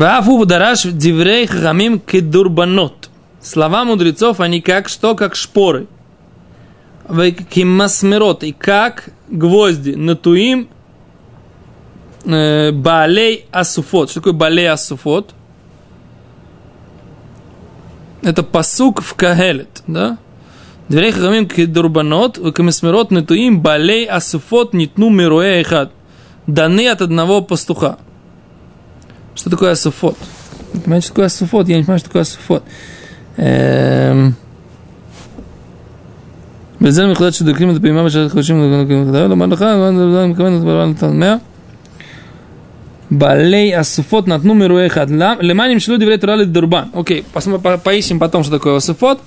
Вафу 0.00 0.46
дараш 0.46 0.84
диврей 0.84 1.46
хахамим 1.46 2.00
кедурбанот. 2.00 3.10
Слова 3.42 3.84
мудрецов, 3.84 4.40
они 4.40 4.62
как 4.62 4.88
что? 4.88 5.14
Как 5.14 5.36
шпоры. 5.36 5.88
Кимасмерот. 7.50 8.42
И 8.42 8.52
как 8.52 9.10
гвозди. 9.28 9.90
Натуим 9.90 10.68
балей 12.24 13.44
асуфот. 13.52 14.08
Что 14.10 14.20
такое 14.20 14.32
балей 14.32 14.70
асуфот? 14.70 15.34
Это 18.22 18.42
посук 18.42 19.02
в 19.02 19.12
Кагелет, 19.12 19.82
да? 19.86 20.16
Дверей 20.88 21.12
хахамим 21.12 21.46
кедурбанот, 21.46 22.38
кемесмерот 22.56 23.10
натуим 23.10 23.60
балей 23.60 24.06
асуфот 24.06 24.72
нитну 24.72 25.10
мируэ 25.10 25.60
эхад. 25.60 25.92
Даны 26.46 26.88
от 26.88 27.02
одного 27.02 27.42
пастуха. 27.42 27.98
Что 29.35 29.49
такое 29.49 29.71
асуфот? 29.71 30.17
Понимаете, 30.83 31.05
что 31.05 31.13
такое 31.13 31.25
асуфот? 31.25 31.67
Я 31.67 31.77
не 31.77 31.83
понимаю, 31.83 31.99
что 31.99 32.09
такое 32.09 32.21
асуфот. 32.21 32.63
בזה 36.81 37.05
מיוחדת 37.05 37.33
שדוקים 37.33 37.71
את 37.71 37.75
הפעימה 37.75 38.03
בשעת 38.03 38.31
חודשים 38.31 38.83
לומר 39.29 39.45
לך, 39.45 39.61
אני 39.61 40.27
מכוון 40.27 40.57
את 40.57 40.61
בעל 40.63 40.91
התלמיה. 40.91 41.35
בעלי 43.11 43.81
אסופות 43.81 44.27
נתנו 44.27 44.55
מרועה 44.55 44.85
אחד. 44.85 45.07
למה 45.39 45.67
נמשלו 45.67 45.97
דברי 45.97 46.17
תורה 46.17 46.35
לדורבן? 46.35 46.83
Окей, 46.93 47.23
поищем 47.83 48.19
потом, 48.19 48.43
что 48.43 48.51
такое 48.59 48.75
асуфот. 48.77 49.19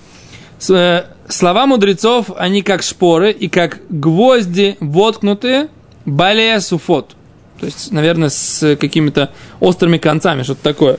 Слова 1.29 1.67
мудрецов, 1.67 2.31
они 2.37 2.63
как 2.63 2.83
шпоры 2.83 3.31
и 3.33 3.49
как 3.49 3.79
гвозди 3.91 4.77
воткнутые, 4.81 5.69
балея 6.07 6.61
суфот. 6.61 7.15
То 7.61 7.67
есть, 7.67 7.93
наверное, 7.93 8.29
с 8.29 8.77
какими-то 8.77 9.31
острыми 9.61 9.99
концами, 9.99 10.43
что-то 10.43 10.63
такое. 10.63 10.99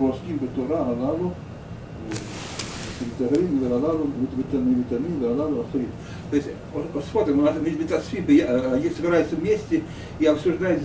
ועוסקים 0.00 0.38
בתורה 0.38 0.80
הללו, 0.80 1.32
מתארים 3.06 3.62
והללו, 3.62 4.06
מתענים 4.36 5.22
והללו 5.22 5.64
אחרים. 5.70 5.90
То 6.30 6.36
есть, 6.36 6.48
посмотрим, 6.94 7.40
у 7.40 7.42
нас 7.42 7.56
Митасфи 7.56 8.24
собираются 8.96 9.34
вместе 9.34 9.82
и 10.20 10.26
обсуждают 10.26 10.80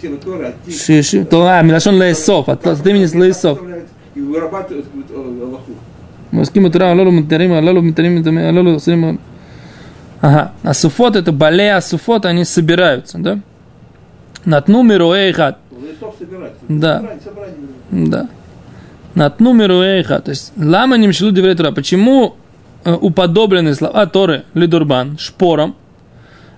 темы 0.00 0.18
Тора. 0.18 0.52
Шиши, 0.68 1.24
Тора, 1.24 1.62
Милашон 1.62 1.96
Лейсов, 1.96 2.48
от 2.50 2.86
имени 2.86 3.06
Лейсов. 3.16 3.58
И 4.14 4.20
вырабатывают 4.20 4.86
Аллаху. 5.10 5.72
Маским 6.31 6.65
утра, 6.65 6.91
алалу 6.91 7.11
мутарим, 7.11 7.51
мы 7.51 7.81
мутарим, 7.81 8.37
алалу 8.37 8.79
сырим. 8.79 9.19
Ага, 10.21 10.53
а 10.63 10.73
суфот 10.73 11.15
это 11.15 11.31
болея 11.31 11.77
а 11.77 11.81
суфот 11.81 12.25
они 12.25 12.45
собираются, 12.45 13.17
да? 13.17 13.39
Натну 14.43 14.83
миру 14.83 15.13
эйхат. 15.13 15.57
Да. 16.67 17.03
Да. 17.91 18.29
Натну 19.13 19.53
миру 19.53 19.81
эйхат. 19.81 20.25
То 20.25 20.31
есть, 20.31 20.53
лама 20.57 20.97
не 20.97 21.07
мшлу 21.07 21.31
деврей 21.31 21.55
Почему 21.55 22.35
уподоблены 22.85 23.73
слова 23.73 24.05
Торы, 24.05 24.43
лидурбан, 24.53 25.17
шпором, 25.17 25.75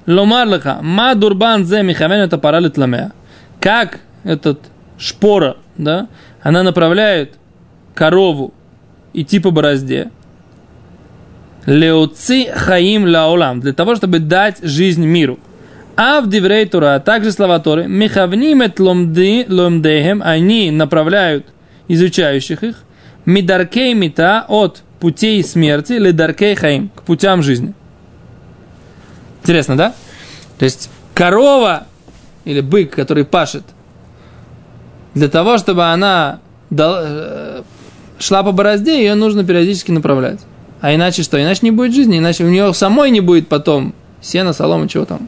ломар 0.06 0.48
лаха, 0.48 0.80
ма 0.82 1.16
дурбан 1.16 1.66
зе 1.66 1.84
михавен 1.84 2.20
это 2.20 2.38
паралит 2.38 2.78
ламя. 2.78 3.12
Как 3.60 4.00
этот 4.24 4.60
шпора, 4.98 5.58
да, 5.78 6.08
она 6.42 6.64
направляет 6.64 7.36
корову 7.96 8.54
идти 9.18 9.40
по 9.40 9.52
борозде. 9.52 10.12
Леуци 11.66 12.46
хаим 12.56 13.06
лаулам, 13.06 13.60
для 13.60 13.74
того, 13.74 13.96
чтобы 13.96 14.20
дать 14.20 14.60
жизнь 14.62 15.06
миру. 15.06 15.40
А 15.98 16.22
в 16.22 16.30
Диврей 16.30 16.66
Тура, 16.66 16.96
а 16.96 17.00
также 17.00 17.32
слова 17.32 17.60
Торы, 17.60 17.88
мехавнимет 17.88 18.80
ломды, 18.80 19.46
ломдехем, 19.50 20.22
они 20.24 20.72
направляют 20.72 21.48
изучающих 21.88 22.64
их, 22.64 22.84
мидаркей 23.26 23.94
мита 23.96 24.46
от 24.48 24.84
путей 25.00 25.44
смерти, 25.44 25.94
ледаркей 25.94 26.56
хаим, 26.56 26.90
к 26.90 27.02
путям 27.02 27.42
жизни. 27.42 27.74
Интересно, 29.42 29.76
да? 29.76 29.96
То 30.60 30.66
есть 30.66 30.90
корова 31.14 31.88
или 32.46 32.62
бык, 32.62 32.92
который 32.92 33.26
пашет, 33.26 33.64
для 35.16 35.30
того, 35.30 35.58
чтобы 35.58 35.86
она 35.86 36.40
э, 36.70 37.64
шла 38.20 38.44
по 38.44 38.52
борозде, 38.52 39.00
ее 39.00 39.16
нужно 39.16 39.44
периодически 39.44 39.92
направлять. 39.92 40.40
А 40.82 40.94
иначе 40.94 41.24
что? 41.24 41.42
Иначе 41.42 41.62
не 41.64 41.72
будет 41.72 41.94
жизни, 41.94 42.20
иначе 42.20 42.44
у 42.44 42.50
нее 42.50 42.74
самой 42.74 43.12
не 43.12 43.22
будет 43.22 43.48
потом 43.48 43.94
сена, 44.22 44.54
солома, 44.54 44.88
чего 44.88 45.06
там. 45.06 45.28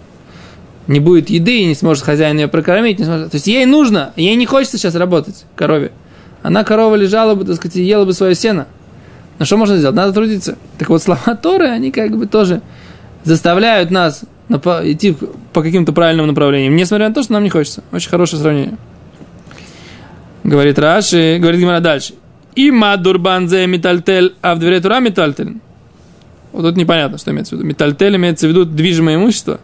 Не 0.88 1.00
будет 1.00 1.30
еды, 1.30 1.62
и 1.62 1.66
не 1.66 1.76
сможет 1.76 2.04
хозяин 2.04 2.38
ее 2.38 2.48
прокормить. 2.48 3.00
Не 3.00 3.06
сможет... 3.06 3.32
То 3.32 3.36
есть 3.36 3.48
ей 3.48 3.66
нужно, 3.66 4.14
ей 4.16 4.36
не 4.36 4.46
хочется 4.46 4.78
сейчас 4.78 4.96
работать, 4.96 5.46
корове. 5.56 5.92
Она 6.42 6.64
корова 6.64 6.96
лежала 6.96 7.36
бы, 7.36 7.46
так 7.46 7.56
сказать, 7.56 7.76
ела 7.76 8.06
бы 8.06 8.14
свое 8.14 8.34
сено. 8.36 8.68
Но 9.38 9.46
что 9.46 9.58
можно 9.58 9.78
сделать? 9.78 9.96
Надо 9.96 10.14
трудиться. 10.14 10.58
Так 10.78 10.90
вот, 10.90 11.02
слова 11.02 11.36
Торы, 11.42 11.68
они 11.68 11.92
как 11.92 12.18
бы 12.18 12.26
тоже 12.26 12.62
заставляют 13.24 13.92
нас 13.92 14.24
идти 14.50 15.16
по 15.54 15.62
каким-то 15.62 15.94
правильным 15.94 16.28
направлениям, 16.28 16.76
несмотря 16.76 17.10
на 17.10 17.14
то, 17.14 17.22
что 17.22 17.34
нам 17.34 17.44
не 17.44 17.50
хочется. 17.50 17.84
Очень 17.92 18.10
хорошее 18.10 18.42
сравнение. 18.42 18.78
Говорит 20.44 20.80
Раши, 20.80 21.38
говорит 21.40 21.60
Гимара 21.60 21.82
дальше. 21.82 22.14
И 22.56 22.72
мадурбанзе 22.72 23.68
метальтель, 23.68 24.36
а 24.42 24.56
в 24.56 24.60
двере 24.60 24.82
тура 24.82 25.00
метальтель. 25.00 25.58
Вот 26.52 26.64
тут 26.64 26.76
непонятно, 26.78 27.18
что 27.18 27.32
имеется 27.32 27.56
в 27.56 27.60
виду. 27.60 27.68
Метальтель 27.68 28.16
имеется 28.16 28.48
в 28.48 28.50
виду 28.50 28.66
движимое 28.66 29.16
имущество. 29.16 29.60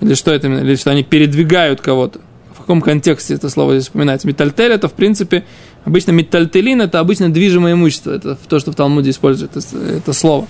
Или 0.00 0.14
что 0.14 0.32
это 0.32 0.48
Или 0.48 0.76
что 0.76 0.90
они 0.90 1.02
передвигают 1.02 1.80
кого-то. 1.80 2.20
В 2.52 2.58
каком 2.58 2.80
контексте 2.80 3.34
это 3.34 3.48
слово 3.48 3.78
здесь 3.78 3.88
упоминается? 3.88 4.26
Метальтель 4.26 4.72
это, 4.72 4.88
в 4.88 4.92
принципе, 4.92 5.44
обычно 5.84 6.12
метальтелин 6.12 6.82
это 6.82 7.00
обычно 7.00 7.32
движимое 7.32 7.72
имущество. 7.72 8.12
Это 8.12 8.36
то, 8.36 8.58
что 8.58 8.72
в 8.72 8.74
Талмуде 8.74 9.10
используют 9.10 9.56
это, 9.56 9.76
это 9.76 10.12
слово. 10.12 10.46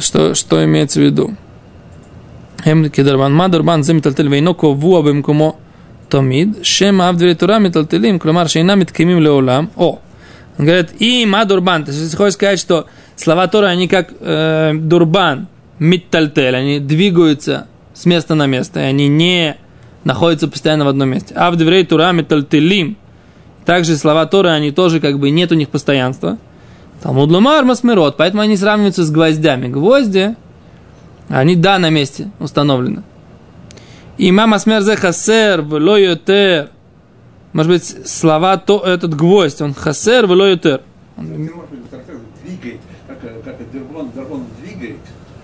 Что, 0.00 0.34
что 0.34 0.64
имеется 0.64 1.00
в 1.00 1.02
виду? 1.02 1.36
Эм 2.64 2.90
мадурбан 3.32 3.84
зе 3.84 3.94
метальтель 3.94 4.28
вейно 4.28 4.52
ковуа 4.54 5.02
бемкумо 5.02 5.56
томид, 6.10 6.66
шем 6.66 7.00
авдвери 7.00 7.34
тура 7.34 7.58
метальтелим, 7.58 8.18
кломар 8.18 8.48
шейна 8.48 8.74
миткемим 8.74 9.20
леолам. 9.20 9.70
О, 9.76 10.00
он 10.58 10.66
говорит, 10.66 10.90
и 11.00 11.24
мадурбан, 11.26 11.84
то 11.84 11.92
есть 11.92 12.14
хочешь 12.16 12.34
сказать, 12.34 12.58
что 12.58 12.86
слова 13.16 13.46
Тора, 13.46 13.66
они 13.66 13.88
как 13.88 14.12
э, 14.20 14.72
дурбан, 14.74 15.48
миттальтель, 15.78 16.54
они 16.54 16.80
двигаются 16.80 17.66
с 17.94 18.04
места 18.04 18.34
на 18.34 18.46
место, 18.46 18.80
и 18.80 18.84
они 18.84 19.08
не 19.08 19.56
находятся 20.04 20.48
постоянно 20.48 20.84
в 20.84 20.88
одном 20.88 21.10
месте. 21.10 21.34
А 21.36 21.50
в 21.50 21.56
дверей 21.56 21.84
Тура 21.84 22.12
метальтелим, 22.12 22.96
также 23.64 23.96
слова 23.96 24.26
Торы, 24.26 24.50
они 24.50 24.70
тоже 24.70 25.00
как 25.00 25.18
бы 25.18 25.30
нет 25.30 25.52
у 25.52 25.54
них 25.54 25.68
постоянства. 25.68 26.38
Талмуд 27.02 27.30
Лумар 27.30 27.64
Масмирот, 27.64 28.16
поэтому 28.16 28.42
они 28.42 28.56
сравниваются 28.56 29.04
с 29.04 29.10
гвоздями. 29.10 29.68
Гвозди, 29.68 30.34
они 31.28 31.56
да 31.56 31.78
на 31.78 31.90
месте 31.90 32.30
установлены. 32.38 33.02
Имам 34.18 34.52
Асмер 34.52 34.82
зе 34.82 34.96
хасер 34.96 35.62
вло 35.62 35.96
йотер. 35.96 36.68
Может 37.52 37.72
быть, 37.72 38.08
слова, 38.08 38.56
то 38.56 38.80
этот 38.80 39.14
гвоздь, 39.14 39.60
он 39.60 39.74
хасер 39.74 40.26
вло 40.26 40.46
йотер. 40.46 40.82
Двигает, 41.16 42.80
как, 43.06 43.18
как 43.44 43.72
Дербон, 43.72 44.10
Дербон 44.14 44.44
двигает, 44.62 44.96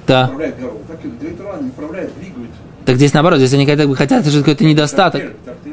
Да. 0.07 0.25
управляет 0.27 0.59
горой, 0.59 0.79
так 0.89 1.05
и 1.05 1.09
Дербон 1.21 1.67
управляет, 1.67 2.13
двигает. 2.19 2.51
Так 2.85 2.97
здесь 2.97 3.13
наоборот, 3.13 3.39
здесь 3.39 3.53
они 3.55 3.67
как 3.67 3.79
бы 3.89 3.97
хотят, 3.97 4.23
это 4.23 4.31
же 4.31 4.41
какой-то 4.41 4.65
недостаток. 4.65 5.21
Тартель, 5.21 5.37
тартель 5.45 5.73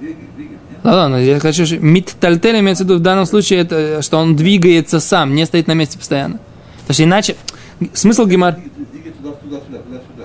двигает, 0.00 0.34
двигает, 0.36 0.60
нет? 0.70 0.80
Да, 0.82 0.92
да, 0.92 1.08
но 1.08 1.18
я 1.18 1.38
хочу, 1.40 1.66
что 1.66 1.78
миттальтель 1.78 2.58
имеется 2.60 2.84
в 2.84 2.86
виду 2.86 2.98
в 2.98 3.02
данном 3.02 3.26
случае, 3.26 3.60
это, 3.60 4.00
что 4.02 4.18
он 4.18 4.34
двигается 4.36 4.98
сам, 5.00 5.34
не 5.34 5.44
стоит 5.46 5.66
на 5.66 5.72
месте 5.72 5.98
постоянно. 5.98 6.40
Потому 6.80 6.94
что 6.94 7.04
иначе, 7.04 7.36
смысл 7.92 8.24
гемор... 8.26 8.54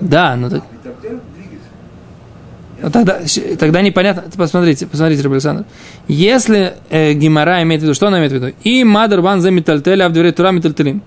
Да, 0.00 0.36
ну 0.36 0.48
так, 0.50 0.62
И 0.64 0.76
тартель 0.84 1.20
двигается. 1.36 1.68
ну 2.70 2.71
тогда, 2.90 3.26
щ- 3.26 3.56
тогда 3.56 3.82
непонятно, 3.82 4.24
посмотрите, 4.36 4.86
посмотрите, 4.86 5.22
Рабби 5.22 5.34
Александр. 5.34 5.64
Если 6.08 6.74
э, 6.90 7.12
гемора 7.12 7.62
имеет 7.62 7.80
в 7.80 7.84
виду, 7.84 7.94
что 7.94 8.08
она 8.08 8.18
имеет 8.18 8.32
в 8.32 8.34
виду? 8.34 8.52
И 8.64 8.84
мадр 8.84 9.20
ван 9.20 9.40
за 9.40 9.50
миттальтель, 9.50 10.02
а 10.02 10.08
в 10.08 10.12
двере 10.12 10.32
тура 10.32 10.50
миттальтелим. 10.50 11.02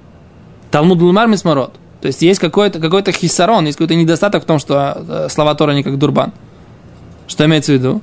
Талмуд 0.72 1.02
лумар 1.02 1.28
мисмарот. 1.28 1.74
То 2.02 2.08
есть 2.08 2.22
есть 2.22 2.40
какой-то 2.40 2.80
какой 2.80 3.04
хисарон, 3.12 3.66
есть 3.66 3.78
какой-то 3.78 3.96
недостаток 3.96 4.44
в 4.44 4.46
том, 4.46 4.60
что 4.60 5.04
э, 5.08 5.28
слова 5.30 5.56
Тора 5.56 5.72
не 5.72 5.84
как 5.84 5.98
дурбан. 5.98 6.34
Что 7.28 7.46
имеется 7.46 7.72
в 7.72 7.76
виду? 7.76 8.02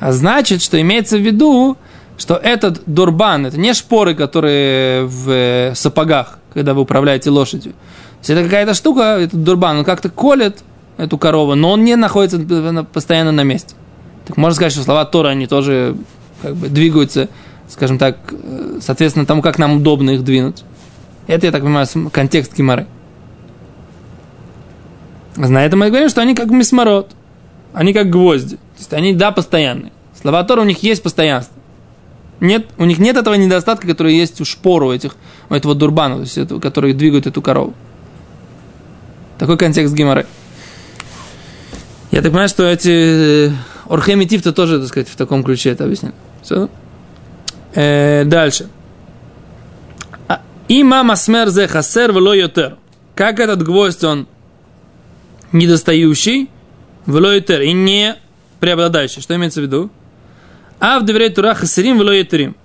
А 0.00 0.12
значит, 0.12 0.62
что 0.62 0.80
имеется 0.80 1.16
в 1.16 1.20
виду, 1.20 1.76
что 2.16 2.34
этот 2.34 2.82
дурбан, 2.86 3.46
это 3.46 3.58
не 3.58 3.72
шпоры, 3.74 4.14
которые 4.14 5.04
в 5.04 5.30
э, 5.30 5.74
сапогах, 5.74 6.38
когда 6.52 6.74
вы 6.74 6.82
управляете 6.82 7.30
лошадью. 7.30 7.72
То 7.72 8.18
есть 8.20 8.30
это 8.30 8.42
какая-то 8.44 8.74
штука, 8.74 9.18
этот 9.20 9.42
дурбан, 9.44 9.78
он 9.78 9.84
как-то 9.84 10.08
колет 10.08 10.58
эту 10.98 11.16
корову, 11.16 11.54
но 11.54 11.70
он 11.72 11.84
не 11.84 11.96
находится 11.96 12.38
на- 12.38 12.84
постоянно 12.84 13.32
на 13.32 13.44
месте. 13.44 13.74
Так 14.26 14.36
можно 14.36 14.54
сказать, 14.54 14.72
что 14.72 14.82
слова 14.82 15.06
Тора, 15.06 15.28
они 15.28 15.46
тоже 15.46 15.96
как 16.42 16.54
бы 16.54 16.68
двигаются, 16.68 17.28
скажем 17.68 17.98
так, 17.98 18.18
э, 18.30 18.78
соответственно 18.82 19.24
тому, 19.24 19.40
как 19.40 19.58
нам 19.58 19.76
удобно 19.76 20.10
их 20.10 20.24
двинуть. 20.24 20.64
Это, 21.26 21.46
я 21.46 21.52
так 21.52 21.62
понимаю, 21.62 21.86
контекст 22.12 22.54
Гимары. 22.56 22.86
На 25.36 25.64
этом 25.64 25.80
мы 25.80 25.88
говорим, 25.88 26.08
что 26.08 26.20
они 26.20 26.34
как 26.34 26.50
мисмород. 26.50 27.12
Они 27.72 27.92
как 27.92 28.10
гвозди. 28.10 28.56
То 28.56 28.78
есть 28.78 28.92
они, 28.92 29.14
да, 29.14 29.30
постоянные. 29.30 29.92
Слова 30.20 30.42
Тора 30.42 30.62
у 30.62 30.64
них 30.64 30.82
есть 30.82 31.02
постоянство. 31.02 31.54
Нет, 32.40 32.66
у 32.76 32.84
них 32.84 32.98
нет 32.98 33.16
этого 33.16 33.34
недостатка, 33.34 33.86
который 33.86 34.14
есть 34.14 34.40
у 34.40 34.44
шпору 34.44 34.92
этих, 34.92 35.16
у 35.50 35.54
этого 35.54 35.74
дурбана, 35.74 36.16
то 36.16 36.20
есть 36.22 36.38
этого, 36.38 36.60
который 36.60 36.92
двигает 36.92 37.26
эту 37.26 37.42
корову. 37.42 37.74
Такой 39.38 39.56
контекст 39.56 39.94
Гимары. 39.94 40.26
Я 42.10 42.22
так 42.22 42.30
понимаю, 42.32 42.48
что 42.48 42.64
эти 42.64 43.52
Орхем 43.88 44.20
и 44.20 44.26
Тифта 44.26 44.52
тоже, 44.52 44.78
так 44.78 44.88
сказать, 44.88 45.08
в 45.08 45.16
таком 45.16 45.44
ключе 45.44 45.70
это 45.70 45.84
объясняли. 45.84 46.14
Все? 46.42 46.68
Э, 47.74 48.24
дальше. 48.24 48.68
А, 50.26 50.40
Има 50.68 51.02
масмер 51.02 51.48
зе 51.48 51.68
хасер 51.68 52.12
вело. 52.12 52.76
Как 53.14 53.40
этот 53.40 53.62
гвоздь, 53.62 54.04
он 54.04 54.26
недостающий, 55.52 56.50
вело 57.06 57.32
йотер, 57.32 57.62
и 57.62 57.72
не 57.72 58.16
преобладающий. 58.60 59.22
Что 59.22 59.34
имеется 59.36 59.60
в 59.60 59.64
виду? 59.64 59.90
А 60.80 61.00
в 61.00 61.04
доверяет 61.04 61.34
Тура 61.34 61.54
хасерим 61.54 61.98
вело. 61.98 62.12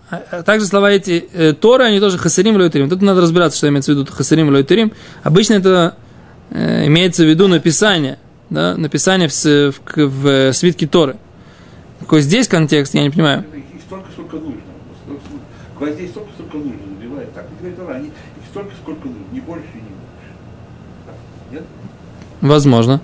А- 0.10 0.23
а 0.32 0.43
Также 0.43 0.67
слова 0.67 0.91
эти 0.91 1.25
э, 1.34 1.53
Торы, 1.53 1.86
они 1.86 1.99
тоже 1.99 2.17
хасерим 2.17 2.53
вело 2.53 2.65
йотерим. 2.65 2.89
Тут 2.89 3.01
надо 3.01 3.21
разбираться, 3.21 3.58
что 3.58 3.67
имеется 3.69 3.91
в 3.93 3.97
виду 3.97 4.12
хасерим 4.12 4.47
вело 4.47 4.60
йотерим. 4.60 4.91
Обычно 5.23 5.56
это 5.56 5.95
э, 6.51 6.86
имеется 6.88 7.23
в 7.23 7.27
виду 7.27 7.47
написание, 7.47 8.19
да, 8.54 8.78
написание 8.78 9.28
в, 9.28 9.34
в, 9.34 9.72
в 9.96 10.54
свитке 10.54 10.88
Торы. 10.88 11.18
Какой 12.00 12.22
здесь 12.22 12.48
контекст, 12.48 12.94
я 12.94 13.02
не 13.04 13.10
понимаю. 13.10 13.44
Их 13.54 13.82
столько, 13.86 14.12
сколько 14.12 14.36
нужно. 14.38 14.62
Гвоздей 15.78 16.08
столько, 16.08 16.30
сколько 16.38 16.58
нужно 16.58 16.74
забивает. 16.98 17.34
Так, 17.34 17.46
и 17.46 17.60
говорит, 17.60 17.98
они 17.98 18.08
их 18.08 18.13
столько, 18.52 18.72
сколько 18.82 19.08
нужно, 19.08 19.24
не 19.32 19.39
больше 19.39 19.68
не. 19.74 19.82
Так, 21.06 21.16
Нет? 21.52 21.63
Возможно. 22.42 23.02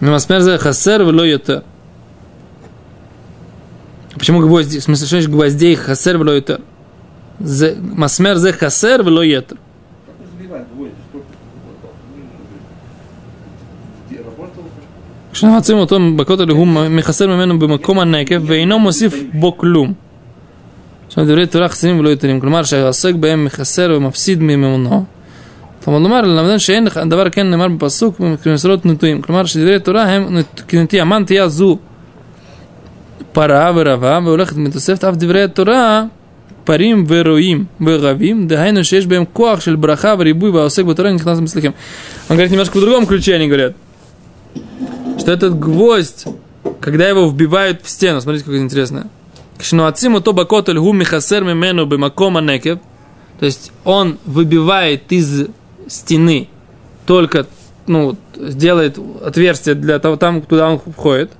Мимасмер 0.00 0.40
зе 0.40 0.56
хасер 0.58 1.02
йотер. 1.02 1.64
Почему 4.14 4.40
гвозди? 4.40 4.78
В 4.78 4.82
смысле, 4.84 5.20
что 5.20 5.30
гвоздей 5.30 5.74
хасер 5.74 6.16
вело 6.16 6.32
йотер? 6.32 6.60
Зе- 7.40 7.80
Масмер 7.80 8.36
зе 8.36 8.52
хасер 8.52 9.00
йотер. 9.00 9.56
Как 10.06 10.14
мы 10.18 10.26
забиваем 10.38 10.66
гвозди, 10.74 10.94
столько, 11.10 11.26
вот, 11.82 11.92
ну, 12.16 12.22
где 14.09 14.17
работал, 14.17 14.61
כשנמצאים 15.33 15.77
אותו 15.77 15.97
בכותל 16.15 16.49
הוא 16.49 16.67
מחסר 16.67 17.27
ממנו 17.27 17.59
במקום 17.59 17.99
הנקב 17.99 18.35
ואינו 18.45 18.79
מוסיף 18.79 19.23
בו 19.33 19.57
כלום. 19.57 19.93
עכשיו 21.07 21.25
דברי 21.25 21.47
תורה 21.47 21.69
חסרים 21.69 21.99
ולא 21.99 22.09
יתרים, 22.09 22.39
כלומר 22.39 22.63
שהעוסק 22.63 23.13
בהם 23.15 23.45
מחסר 23.45 23.93
ומפסיד 23.97 24.41
ממנו. 24.41 25.05
כלומר 25.83 25.99
לומר 25.99 26.21
ללמדן 26.21 26.59
שאין 26.59 26.83
לך 26.85 26.99
דבר 27.09 27.29
כן 27.29 27.49
נאמר 27.49 27.67
בפסוק 27.67 28.21
כמסורות 28.43 28.85
נטויים, 28.85 29.21
כלומר 29.21 29.45
שדברי 29.45 29.79
תורה 29.79 30.03
הם 30.03 30.37
נת- 30.37 30.61
כנטייה, 30.67 31.03
מה 31.03 31.19
נטייה 31.19 31.47
זו 31.47 31.77
פרה 33.31 33.71
ורבה 33.75 34.19
והולכת 34.25 34.57
מתוספת 34.57 35.03
אף 35.03 35.15
דברי 35.15 35.43
התורה 35.43 36.03
פרים 36.63 37.05
ורועים 37.07 37.63
ורבים, 37.81 38.47
דהיינו 38.47 38.83
שיש 38.83 39.07
בהם 39.07 39.23
כוח 39.33 39.59
של 39.61 39.75
ברכה 39.75 40.15
וריבוי 40.19 40.49
והעוסק 40.49 40.83
בתורה 40.85 41.11
נכנס 41.11 41.39
מצליחים. 41.39 41.71
Он 42.29 42.35
говорит 42.37 42.51
немножко 42.51 42.77
в 42.77 42.81
другом 42.81 43.05
ключе, 43.05 43.35
они 43.35 43.47
говорят 43.47 43.73
что 45.20 45.32
этот 45.32 45.58
гвоздь, 45.58 46.24
когда 46.80 47.08
его 47.08 47.28
вбивают 47.28 47.82
в 47.82 47.88
стену, 47.90 48.20
смотрите, 48.20 48.46
как 48.46 48.54
интересно. 48.54 49.08
Кшнуациму 49.58 50.22
то 50.22 50.32
бакотель 50.32 50.78
гу 50.78 50.92
михасер 50.92 51.44
мимену 51.44 51.84
бимакома 51.84 52.40
некев. 52.40 52.78
То 53.38 53.46
есть 53.46 53.70
он 53.84 54.18
выбивает 54.24 55.12
из 55.12 55.48
стены 55.86 56.48
только, 57.06 57.46
ну, 57.86 58.16
сделает 58.34 58.98
отверстие 59.22 59.74
для 59.74 59.98
того, 59.98 60.16
там, 60.16 60.40
куда 60.40 60.70
он 60.70 60.78
входит. 60.78 61.32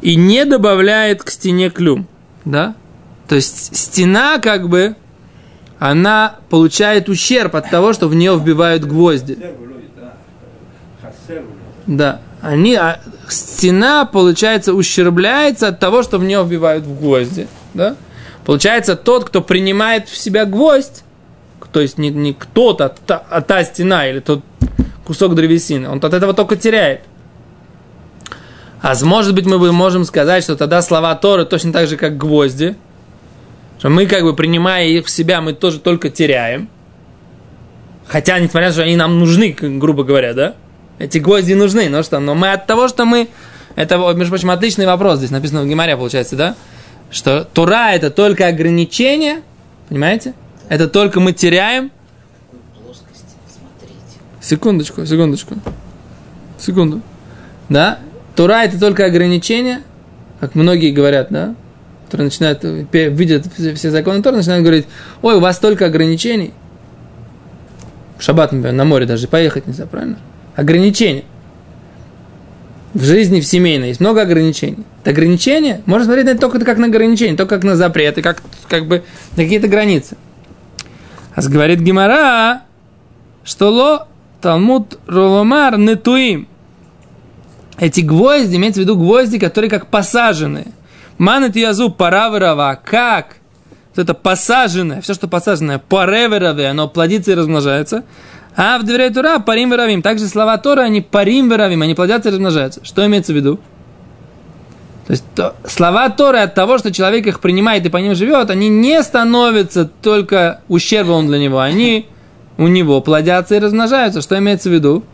И 0.00 0.16
не 0.16 0.46
добавляет 0.46 1.22
к 1.22 1.30
стене 1.30 1.68
клюм. 1.68 2.06
Да? 2.46 2.74
То 3.28 3.34
есть 3.34 3.76
стена 3.76 4.38
как 4.38 4.70
бы, 4.70 4.96
она 5.78 6.36
получает 6.48 7.10
ущерб 7.10 7.56
от 7.56 7.70
того, 7.70 7.92
что 7.92 8.08
в 8.08 8.14
нее 8.14 8.38
вбивают 8.38 8.84
гвозди. 8.84 9.38
Да. 11.86 12.20
Они, 12.42 12.74
а, 12.74 13.00
стена, 13.28 14.04
получается, 14.04 14.72
ущербляется 14.74 15.68
от 15.68 15.78
того, 15.78 16.02
что 16.02 16.18
в 16.18 16.24
нее 16.24 16.42
вбивают 16.42 16.84
в 16.84 16.98
гвозди. 16.98 17.48
Да? 17.74 17.96
Получается, 18.44 18.96
тот, 18.96 19.24
кто 19.24 19.42
принимает 19.42 20.08
в 20.08 20.16
себя 20.16 20.44
гвоздь, 20.46 21.04
то 21.72 21.80
есть 21.80 21.98
не, 21.98 22.10
не 22.10 22.34
кто-то, 22.34 22.86
а 22.86 22.88
та, 22.88 23.22
а 23.30 23.40
та 23.42 23.62
стена 23.64 24.08
или 24.08 24.20
тот 24.20 24.42
кусок 25.04 25.34
древесины, 25.34 25.88
он 25.88 25.98
от 25.98 26.12
этого 26.14 26.34
только 26.34 26.56
теряет. 26.56 27.02
А 28.82 28.94
может 29.04 29.34
быть, 29.34 29.46
мы 29.46 29.58
бы 29.58 29.72
можем 29.72 30.04
сказать, 30.04 30.42
что 30.42 30.56
тогда 30.56 30.80
слова 30.80 31.14
Торы 31.14 31.44
точно 31.44 31.72
так 31.72 31.86
же, 31.86 31.96
как 31.96 32.16
гвозди, 32.16 32.76
Что 33.78 33.90
мы 33.90 34.06
как 34.06 34.22
бы 34.22 34.34
принимая 34.34 34.86
их 34.86 35.06
в 35.06 35.10
себя, 35.10 35.42
мы 35.42 35.52
тоже 35.52 35.80
только 35.80 36.08
теряем. 36.08 36.68
Хотя, 38.06 38.38
несмотря 38.38 38.68
на 38.68 38.68
то, 38.68 38.72
что 38.74 38.82
они 38.84 38.96
нам 38.96 39.18
нужны, 39.18 39.54
грубо 39.60 40.02
говоря, 40.02 40.32
да? 40.32 40.54
Эти 41.00 41.16
гвозди 41.16 41.54
нужны, 41.54 41.88
но 41.88 42.02
что? 42.02 42.20
Но 42.20 42.34
мы 42.34 42.52
от 42.52 42.66
того, 42.66 42.86
что 42.86 43.06
мы... 43.06 43.28
Это, 43.74 43.96
между 44.14 44.28
прочим, 44.28 44.50
отличный 44.50 44.84
вопрос. 44.84 45.18
Здесь 45.18 45.30
написано 45.30 45.62
в 45.62 45.66
Гимаре, 45.66 45.96
получается, 45.96 46.36
да? 46.36 46.54
Что 47.10 47.42
Тура 47.44 47.92
это 47.92 48.10
только 48.10 48.46
ограничение, 48.46 49.40
понимаете? 49.88 50.34
Это 50.68 50.88
только 50.88 51.18
мы 51.18 51.32
теряем. 51.32 51.90
Секундочку, 54.42 55.06
секундочку. 55.06 55.54
Секунду. 56.58 57.00
Да? 57.70 57.98
Тура 58.36 58.64
это 58.64 58.78
только 58.78 59.06
ограничение, 59.06 59.80
как 60.38 60.54
многие 60.54 60.90
говорят, 60.90 61.28
да? 61.30 61.54
Которые 62.04 62.26
начинают, 62.26 62.62
видят 62.62 63.46
все 63.56 63.90
законы 63.90 64.22
Тора, 64.22 64.36
начинают 64.36 64.64
говорить, 64.64 64.86
ой, 65.22 65.36
у 65.36 65.40
вас 65.40 65.56
столько 65.56 65.86
ограничений. 65.86 66.52
В 68.18 68.22
шаббат, 68.22 68.52
например, 68.52 68.74
на 68.74 68.84
море 68.84 69.06
даже 69.06 69.28
поехать 69.28 69.66
нельзя, 69.66 69.86
правильно? 69.86 70.18
Ограничения. 70.60 71.24
В 72.92 73.02
жизни, 73.02 73.40
в 73.40 73.46
семейной 73.46 73.88
есть 73.88 74.00
много 74.00 74.20
ограничений. 74.20 74.84
Это 75.00 75.12
ограничения, 75.12 75.80
можно 75.86 76.04
смотреть 76.04 76.26
на 76.26 76.30
это 76.32 76.40
только 76.40 76.62
как 76.62 76.76
на 76.76 76.88
ограничения, 76.88 77.34
только 77.34 77.54
как 77.54 77.64
на 77.64 77.76
запреты, 77.76 78.20
как, 78.20 78.42
как 78.68 78.86
бы 78.86 79.02
на 79.38 79.44
какие-то 79.44 79.68
границы. 79.68 80.18
А 81.34 81.40
говорит 81.40 81.80
Гимара, 81.80 82.64
что 83.42 83.70
ло 83.70 84.08
Талмуд 84.42 84.98
Роломар 85.06 85.78
нетуим. 85.78 86.46
Эти 87.78 88.02
гвозди, 88.02 88.56
имеется 88.56 88.80
в 88.80 88.82
виду 88.82 88.96
гвозди, 88.96 89.38
которые 89.38 89.70
как 89.70 89.86
посаженные. 89.86 90.66
Манет 91.16 91.56
язу 91.56 91.90
параверова, 91.90 92.78
как 92.84 93.36
это 93.96 94.12
посаженное, 94.12 95.00
все, 95.00 95.14
что 95.14 95.26
посаженное, 95.26 95.78
пареверове, 95.78 96.68
оно 96.68 96.86
плодится 96.86 97.32
и 97.32 97.34
размножается. 97.34 98.04
А 98.62 98.78
в 98.78 98.82
дверей 98.82 99.08
Тура 99.08 99.38
парим 99.38 99.70
веровим. 99.70 100.02
Также 100.02 100.28
слова 100.28 100.58
Тора, 100.58 100.82
они 100.82 101.00
парим 101.00 101.48
веровим, 101.48 101.80
они 101.80 101.94
плодятся 101.94 102.28
и 102.28 102.32
размножаются. 102.32 102.84
Что 102.84 103.06
имеется 103.06 103.32
в 103.32 103.36
виду? 103.36 103.58
То 105.06 105.12
есть 105.12 105.24
то, 105.34 105.54
слова 105.64 106.10
Торы 106.10 106.40
от 106.40 106.54
того, 106.54 106.76
что 106.76 106.92
человек 106.92 107.26
их 107.26 107.40
принимает 107.40 107.86
и 107.86 107.88
по 107.88 107.96
ним 107.96 108.14
живет, 108.14 108.50
они 108.50 108.68
не 108.68 109.02
становятся 109.02 109.86
только 110.02 110.60
ущербом 110.68 111.26
для 111.26 111.38
него. 111.38 111.58
Они 111.58 112.06
у 112.58 112.66
него 112.66 113.00
плодятся 113.00 113.54
и 113.54 113.60
размножаются. 113.60 114.20
Что 114.20 114.38
имеется 114.38 114.68
в 114.68 114.74
виду? 114.74 115.04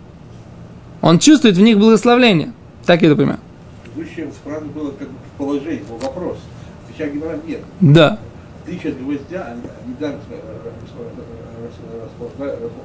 Он 1.01 1.21
чувствует 1.21 1.57
в 1.57 1.61
них 1.61 1.79
благословление. 1.79 2.53
Так 2.85 3.03
я 3.03 3.07
это 3.07 3.17
понимаю. 3.17 3.39
Предыдущая 3.85 4.29
фраза 4.43 4.67
была 4.67 4.91
как 4.99 5.07
бы 5.09 5.15
положение, 5.39 5.85
был 5.89 5.99
вопрос. 5.99 6.39
Сейчас 6.93 7.13
Гимара 7.13 7.39
нет. 7.47 7.61
Да. 7.79 8.19
Тысяча 8.65 8.91
гвоздя, 8.91 9.53
они 9.53 9.63
недаром 9.87 10.19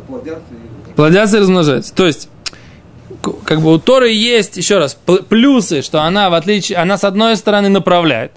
плодятся 0.08 0.44
и 0.52 0.94
Плодятся 0.94 1.38
и 1.38 1.40
размножаются. 1.40 1.94
То 1.94 2.06
есть, 2.06 2.30
как 3.46 3.62
бы 3.62 3.74
у 3.74 3.80
Торы 3.80 4.12
есть, 4.12 4.58
еще 4.58 4.78
раз, 4.78 4.98
пл- 5.06 5.24
плюсы, 5.24 5.82
что 5.82 6.02
она, 6.02 6.30
в 6.30 6.34
отличие, 6.34 6.78
она 6.78 6.98
с 6.98 7.04
одной 7.04 7.36
стороны 7.38 7.70
направляет, 7.70 8.32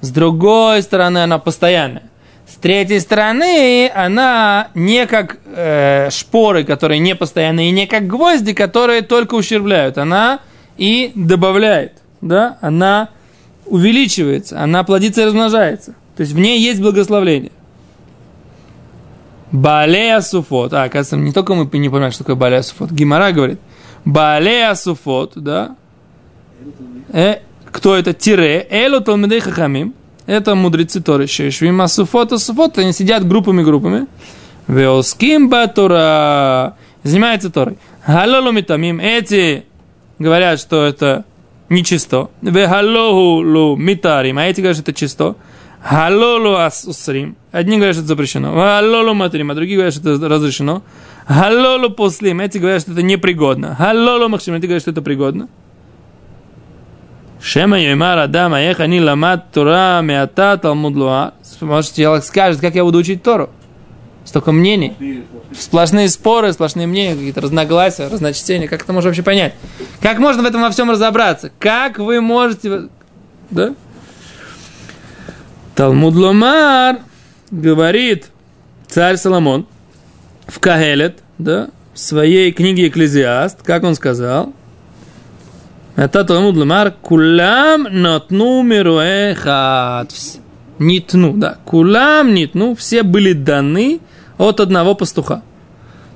с 0.00 0.10
другой 0.10 0.82
стороны 0.82 1.18
она 1.18 1.38
постоянная. 1.38 2.10
С 2.46 2.54
третьей 2.56 3.00
стороны, 3.00 3.90
она 3.94 4.68
не 4.74 5.06
как 5.06 5.38
э, 5.46 6.10
шпоры, 6.10 6.64
которые 6.64 7.00
не 7.00 7.14
постоянные, 7.14 7.70
и 7.70 7.72
не 7.72 7.86
как 7.86 8.06
гвозди, 8.06 8.52
которые 8.52 9.02
только 9.02 9.34
ущербляют. 9.34 9.98
Она 9.98 10.40
и 10.76 11.10
добавляет, 11.14 11.94
да, 12.20 12.58
она 12.60 13.08
увеличивается, 13.64 14.60
она 14.60 14.84
плодится 14.84 15.22
и 15.22 15.24
размножается. 15.24 15.94
То 16.16 16.20
есть 16.22 16.32
в 16.32 16.38
ней 16.38 16.60
есть 16.60 16.80
благословление. 16.80 17.52
Балея 19.52 20.20
суфот. 20.20 20.72
А, 20.72 20.84
оказывается, 20.84 21.16
не 21.16 21.32
только 21.32 21.54
мы 21.54 21.64
не 21.64 21.88
понимаем, 21.88 22.12
что 22.12 22.24
такое 22.24 22.36
балея 22.36 22.62
суфот. 22.62 22.90
Гимара 22.90 23.32
говорит. 23.32 23.60
Балея 24.04 24.74
суфот, 24.74 25.32
да. 25.36 25.76
Э, 27.12 27.36
кто 27.70 27.96
это? 27.96 28.12
Тире. 28.12 28.66
Элу 28.70 29.00
талмидей 29.00 29.40
хахамим. 29.40 29.94
Это 30.26 30.54
мудрецы 30.54 31.00
Торы. 31.00 31.26
Шешвим 31.26 31.80
асуфот, 31.80 32.32
асуфот. 32.32 32.78
Они 32.78 32.92
сидят 32.92 33.26
группами-группами. 33.26 34.06
Веоским 34.66 35.48
батура. 35.48 36.76
Занимаются 37.04 37.50
Торой. 37.50 37.78
Халолу 38.04 38.50
митамим. 38.50 38.98
Эти 38.98 39.64
говорят, 40.18 40.58
что 40.58 40.84
это 40.84 41.24
нечисто. 41.68 42.30
Вехалоху 42.42 43.42
лу 43.44 43.76
митарим. 43.76 44.38
А 44.38 44.46
эти 44.46 44.60
говорят, 44.60 44.76
что 44.76 44.90
это 44.90 44.98
чисто. 44.98 45.36
Халолу 45.82 46.54
асусрим. 46.56 47.36
Одни 47.52 47.76
говорят, 47.76 47.94
что 47.94 48.04
это 48.04 48.08
запрещено. 48.08 48.52
Халолу 48.52 49.14
матрим. 49.14 49.50
А 49.50 49.54
другие 49.54 49.76
говорят, 49.76 49.94
что 49.94 50.10
это 50.10 50.28
разрешено. 50.28 50.82
Халолу 51.26 51.90
послим. 51.90 52.40
Эти 52.40 52.58
говорят, 52.58 52.82
что 52.82 52.92
это 52.92 53.02
непригодно. 53.02 53.74
Халолу 53.76 54.28
махшим. 54.28 54.54
Эти 54.54 54.66
говорят, 54.66 54.82
что 54.82 54.90
это 54.90 55.02
пригодно. 55.02 55.48
Шема 57.40 57.78
Йоймар 57.78 58.18
Адам 58.18 58.54
Аехани 58.54 59.00
Ламат 59.00 59.52
Тура 59.52 60.00
Меата 60.02 60.58
Талмуд 60.60 60.96
Луа. 60.96 61.32
Может, 61.60 61.94
человек 61.94 62.24
скажет, 62.24 62.60
как 62.60 62.74
я 62.74 62.82
буду 62.82 62.98
учить 62.98 63.22
Тору? 63.22 63.50
Столько 64.24 64.50
мнений. 64.50 65.22
Сплошные 65.56 66.08
споры, 66.08 66.52
сплошные 66.52 66.88
мнения, 66.88 67.14
какие-то 67.14 67.40
разногласия, 67.40 68.08
разночтения. 68.08 68.66
Как 68.66 68.82
это 68.82 68.92
можно 68.92 69.10
вообще 69.10 69.22
понять? 69.22 69.54
Как 70.00 70.18
можно 70.18 70.42
в 70.42 70.46
этом 70.46 70.62
во 70.62 70.70
всем 70.70 70.90
разобраться? 70.90 71.52
Как 71.60 71.98
вы 71.98 72.20
можете... 72.20 72.88
Да? 73.50 73.74
Талмуд 75.76 76.14
Ломар 76.14 77.00
говорит 77.50 78.30
царь 78.88 79.18
Соломон 79.18 79.66
в 80.46 80.58
Кагелет, 80.58 81.18
да, 81.36 81.68
в 81.92 81.98
своей 81.98 82.50
книге 82.50 82.88
Экклезиаст, 82.88 83.62
как 83.62 83.84
он 83.84 83.94
сказал, 83.94 84.54
это 85.94 86.24
Талмуд 86.24 86.56
Ломар, 86.56 86.92
кулам 87.02 87.88
нотну 87.90 88.62
мируэхат. 88.62 90.12
Нитну, 90.78 91.34
да. 91.36 91.58
Кулам 91.66 92.32
нитну, 92.32 92.74
все 92.74 93.02
были 93.02 93.34
даны 93.34 94.00
от 94.38 94.60
одного 94.60 94.94
пастуха. 94.94 95.42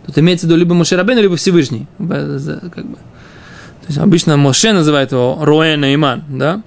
Тут 0.06 0.18
имеется 0.18 0.46
в 0.46 0.50
виду 0.50 0.58
либо 0.58 0.74
Мошерабен, 0.74 1.18
либо 1.18 1.36
Всевышний. 1.36 1.86
Как 1.98 2.06
бы. 2.08 2.96
То 2.96 3.86
есть 3.88 3.98
обычно 3.98 4.38
Моше 4.38 4.72
называет 4.72 5.12
его 5.12 5.38
Роэ 5.40 5.74
Иман, 5.94 6.24
да? 6.28 6.62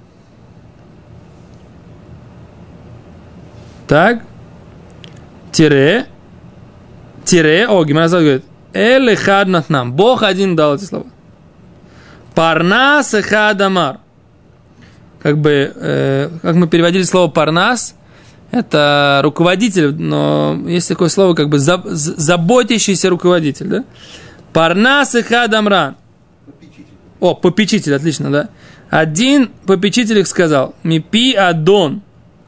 Так. 3.86 4.22
Тире. 5.52 6.06
Тире. 7.24 7.66
О, 7.68 7.84
Гимара 7.84 8.08
говорит. 8.08 8.44
Эль 8.72 9.10
эхад 9.12 9.48
нам. 9.68 9.92
Бог 9.92 10.22
один 10.22 10.56
дал 10.56 10.74
эти 10.76 10.84
слова. 10.84 11.06
Парнас 12.34 13.14
эхад 13.14 13.60
амар. 13.60 13.98
Как 15.22 15.38
бы, 15.38 15.72
э, 15.74 16.30
как 16.42 16.54
мы 16.56 16.66
переводили 16.66 17.02
слово 17.04 17.30
парнас, 17.30 17.94
это 18.50 19.20
руководитель, 19.22 19.94
но 19.94 20.58
есть 20.66 20.88
такое 20.88 21.08
слово, 21.08 21.34
как 21.34 21.48
бы 21.48 21.58
за- 21.58 21.82
з- 21.84 22.14
заботящийся 22.16 23.08
руководитель, 23.08 23.66
да? 23.68 23.84
Парнас 24.52 25.14
эхад 25.14 25.54
амран. 25.54 25.96
попечитель. 26.46 26.84
О, 27.20 27.34
попечитель, 27.34 27.94
отлично, 27.94 28.30
да? 28.30 28.48
Один 28.90 29.48
попечитель 29.66 30.18
их 30.18 30.26
сказал, 30.28 30.74
Мипи 30.82 31.32
Адон, 31.32 32.02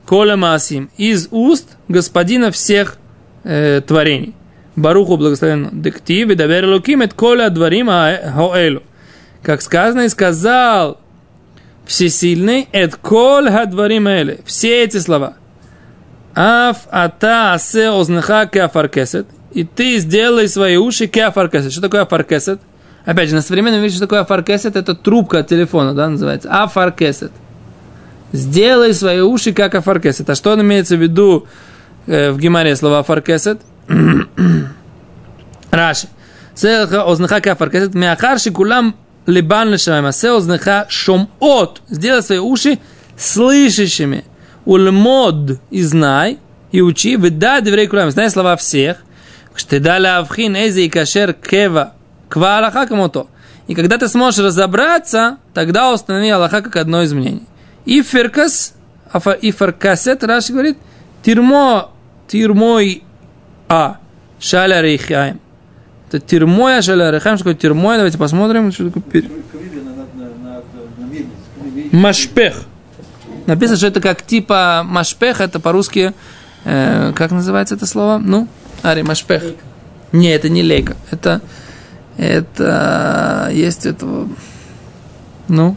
Коля 0.07 0.37
Маасим, 0.37 0.91
из 0.97 1.29
уст 1.31 1.77
господина 1.89 2.51
всех 2.51 2.99
э, 3.45 3.81
творений. 3.87 4.35
Баруху 4.77 5.17
благословен 5.17 5.71
Дектив, 5.73 6.31
и 6.31 6.35
доверил 6.35 6.75
Луким, 6.75 7.03
это 7.03 7.15
Коля 7.15 7.49
Дворим 7.49 7.89
Хоэлю. 7.89 8.83
Как 9.43 9.63
сказано, 9.63 10.03
и 10.03 10.09
сказал 10.09 10.99
Всесильный, 11.87 12.69
это 12.73 12.97
Коль 12.97 13.49
Хадварим 13.49 14.09
Эле. 14.09 14.41
Все 14.45 14.83
эти 14.83 14.99
слова. 14.99 15.35
Аф 16.35 16.89
ата 16.91 17.55
асе 17.55 17.89
ознеха 17.89 18.47
кеафаркесет. 18.47 19.29
И 19.53 19.63
ты 19.65 19.99
сделай 19.99 20.49
свои 20.49 20.77
уши 20.77 21.07
кеафаркесет. 21.07 21.71
Что 21.71 21.83
такое 21.83 22.03
афаркесет? 22.03 22.61
Опять 23.05 23.29
же, 23.29 23.37
на 23.37 23.41
современном 23.41 23.85
языке, 23.85 23.97
что 23.97 24.07
такое 24.07 24.21
афаркесет? 24.21 24.75
Это 24.75 24.97
трубка 24.97 25.39
от 25.39 25.47
телефона, 25.47 25.95
да, 25.95 26.09
называется. 26.09 26.51
Афаркесет. 26.51 27.31
Сделай 28.33 28.95
свои 28.95 29.21
уши 29.21 29.53
как 29.53 29.75
афаркесет. 29.75 30.29
А 30.31 30.35
что 30.35 30.53
он 30.53 30.63
имеется 30.63 30.97
в 30.97 31.03
виду 31.03 31.47
э, 32.07 32.31
в 32.31 32.39
гемаре 32.39 32.77
слова 32.77 33.01
афаркесет? 33.01 33.61
Раши. 35.71 36.09
Селха 36.55 37.05
ознеха 37.05 37.41
кафаркесет 37.41 37.95
мяхар 37.95 38.39
шикулам 38.39 38.97
либан 39.27 39.71
лешамайм. 39.71 40.07
Асе 40.07 40.31
ознеха 40.31 40.87
шомот. 40.89 41.83
Сделай 41.89 42.23
свои 42.23 42.39
уши 42.39 42.79
слышащими. 43.17 44.25
Ульмод 44.65 45.61
и 45.71 45.83
знай, 45.83 46.39
и 46.73 46.81
учи, 46.81 47.17
выда 47.17 47.61
деврей 47.61 47.87
кулам. 47.87 48.11
Знай 48.11 48.31
слова 48.31 48.57
всех. 48.57 48.99
Штеда 49.55 49.99
лавхин 50.01 50.57
эзи 50.57 50.81
и 50.81 50.89
кашер 50.89 51.33
кева. 51.33 51.95
Ква 52.29 52.59
Аллаха 52.59 52.87
кому-то. 52.87 53.29
И 53.69 53.75
когда 53.75 53.97
ты 53.97 54.09
сможешь 54.09 54.45
разобраться, 54.45 55.39
тогда 55.55 55.93
установи 55.93 56.29
Аллаха 56.31 56.63
как 56.63 56.77
одно 56.77 57.03
из 57.03 57.13
мнений. 57.13 57.47
И 57.87 58.03
феркас, 58.03 58.75
и 59.41 59.51
феркасет, 59.51 60.23
Раши 60.25 60.53
говорит, 60.53 60.77
Тирмо, 61.23 61.91
тирмой 62.29 63.03
а, 63.69 63.99
шаля 64.39 64.81
рейхаем. 64.81 65.41
Это 66.09 66.21
тирмоя 66.21 66.83
шаля 66.83 67.11
рейхаем. 67.11 67.37
Что 67.37 67.45
такое 67.45 67.61
тирмоя? 67.61 67.97
Давайте 67.97 68.19
посмотрим. 68.19 68.71
Что 68.71 68.91
такое 68.91 69.25
Машпех. 71.93 72.63
Написано, 73.47 73.77
что 73.77 73.87
это 73.87 74.01
как 74.01 74.23
типа 74.23 74.83
машпех, 74.85 75.41
это 75.41 75.61
по-русски, 75.61 76.13
э, 76.65 77.13
как 77.15 77.31
называется 77.31 77.77
это 77.77 77.87
слово? 77.87 78.19
Ну, 78.19 78.49
Ари, 78.83 79.03
машпех. 79.03 79.43
Не, 80.13 80.33
это 80.33 80.49
не 80.49 80.63
лейка. 80.63 80.97
Это, 81.11 81.41
это, 82.17 83.49
есть 83.53 83.87
это, 83.87 84.29
ну, 85.49 85.77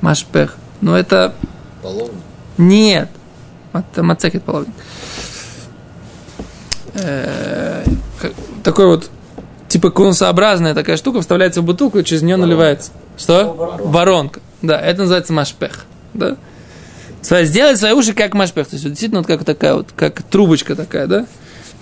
машпех. 0.00 0.56
Ну, 0.80 0.94
это, 0.94 1.34
Половник. 1.82 2.12
нет. 2.58 3.08
Это 3.72 4.02
мацекет 4.02 4.42
половник. 4.42 4.74
Э, 6.94 7.84
такой 8.62 8.86
вот, 8.86 9.10
типа 9.68 9.90
конусообразная 9.90 10.74
такая 10.74 10.96
штука, 10.96 11.20
вставляется 11.20 11.60
в 11.60 11.64
бутылку 11.64 11.98
и 11.98 12.04
через 12.04 12.22
нее 12.22 12.36
наливается. 12.36 12.90
Что? 13.18 13.78
Воронка. 13.84 14.40
Да, 14.62 14.80
это 14.80 15.00
называется 15.00 15.32
машпех. 15.32 15.84
Да? 16.14 16.36
Сделать 17.22 17.78
свои 17.78 17.92
уши 17.92 18.12
как 18.14 18.34
машпех. 18.34 18.68
То 18.68 18.74
есть 18.74 18.84
вот 18.84 18.90
действительно 18.90 19.20
вот 19.20 19.26
как 19.26 19.44
такая 19.44 19.74
вот, 19.74 19.88
как 19.94 20.22
трубочка 20.22 20.74
такая, 20.76 21.06
да? 21.06 21.26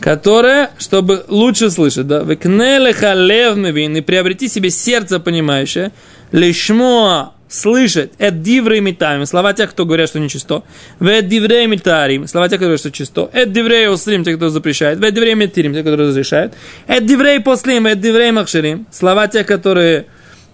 Которая, 0.00 0.70
чтобы 0.78 1.24
лучше 1.28 1.70
слышать, 1.70 2.06
да? 2.06 2.20
Векнелеха 2.20 3.12
лев 3.12 3.56
мивин, 3.56 3.96
и 3.96 4.00
приобрети 4.00 4.48
себе 4.48 4.70
сердце 4.70 5.20
понимающее, 5.20 5.92
лишмо 6.32 7.33
слышать, 7.54 8.12
эд 8.18 8.42
диврей 8.42 8.80
митаем, 8.80 9.24
слова 9.26 9.52
тех, 9.52 9.70
кто 9.70 9.84
говорят, 9.84 10.08
что 10.08 10.18
нечисто, 10.18 10.64
вед 10.98 11.28
диврей 11.28 11.66
митарим, 11.66 12.26
слова 12.26 12.48
тех, 12.48 12.58
кто 12.58 12.64
говорят, 12.64 12.80
что 12.80 12.90
чисто, 12.90 13.30
эд 13.32 13.52
диврей 13.52 13.88
услим, 13.88 14.24
те, 14.24 14.34
кто 14.36 14.48
запрещает, 14.48 14.98
вед 14.98 15.14
диврей 15.14 15.34
митирим, 15.34 15.72
те, 15.72 15.82
которые 15.82 16.08
разрешают, 16.08 16.54
эд 16.88 17.06
диврей 17.06 17.40
послим, 17.40 17.86
эд 17.86 18.00
диврей 18.00 18.32
махширим, 18.32 18.86
слова 18.90 19.28
тех, 19.28 19.46
которые 19.46 20.06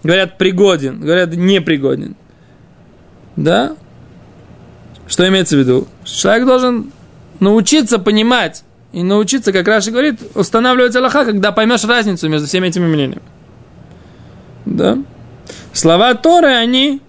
говорят 0.03 0.37
пригоден, 0.37 0.99
говорят 0.99 1.33
непригоден. 1.35 2.15
Да? 3.35 3.75
Что 5.07 5.27
имеется 5.27 5.55
в 5.55 5.59
виду? 5.59 5.87
Человек 6.03 6.45
должен 6.45 6.91
научиться 7.39 7.97
понимать 7.97 8.63
и 8.93 9.01
научиться, 9.01 9.51
как 9.51 9.67
Раши 9.67 9.89
говорит, 9.89 10.19
устанавливать 10.35 10.95
Аллаха, 10.95 11.25
когда 11.25 11.51
поймешь 11.51 11.83
разницу 11.83 12.29
между 12.29 12.45
всеми 12.45 12.67
этими 12.67 12.85
мнениями. 12.85 13.23
Да? 14.65 14.99
Слова 15.73 16.13
Торы, 16.15 16.49
они... 16.49 17.01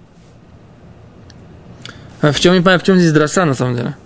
А 2.21 2.31
в 2.33 2.39
чем, 2.39 2.55
не 2.55 2.61
понимаю, 2.61 2.79
в 2.79 2.85
чем 2.85 2.99
здесь 2.99 3.13
дроша, 3.13 3.45
на 3.45 3.55
самом 3.55 3.77
деле? 3.77 3.97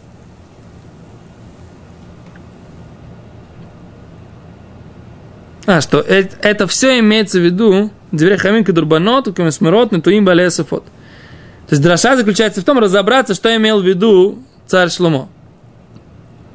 А, 5.66 5.80
что 5.80 6.00
э- 6.00 6.28
это, 6.40 6.66
все 6.66 6.98
имеется 7.00 7.38
в 7.38 7.42
виду 7.42 7.90
Дверей 8.12 8.38
Хамин 8.38 8.64
Кадурбанот, 8.64 9.34
Камесмирот, 9.34 9.92
Натуим 9.92 10.24
Балесофот. 10.24 10.84
То 10.84 11.72
есть 11.72 11.82
дроша 11.82 12.16
заключается 12.16 12.60
в 12.60 12.64
том, 12.64 12.78
разобраться, 12.78 13.34
что 13.34 13.54
имел 13.54 13.80
в 13.80 13.86
виду 13.86 14.42
царь 14.66 14.88
Шломо. 14.90 15.28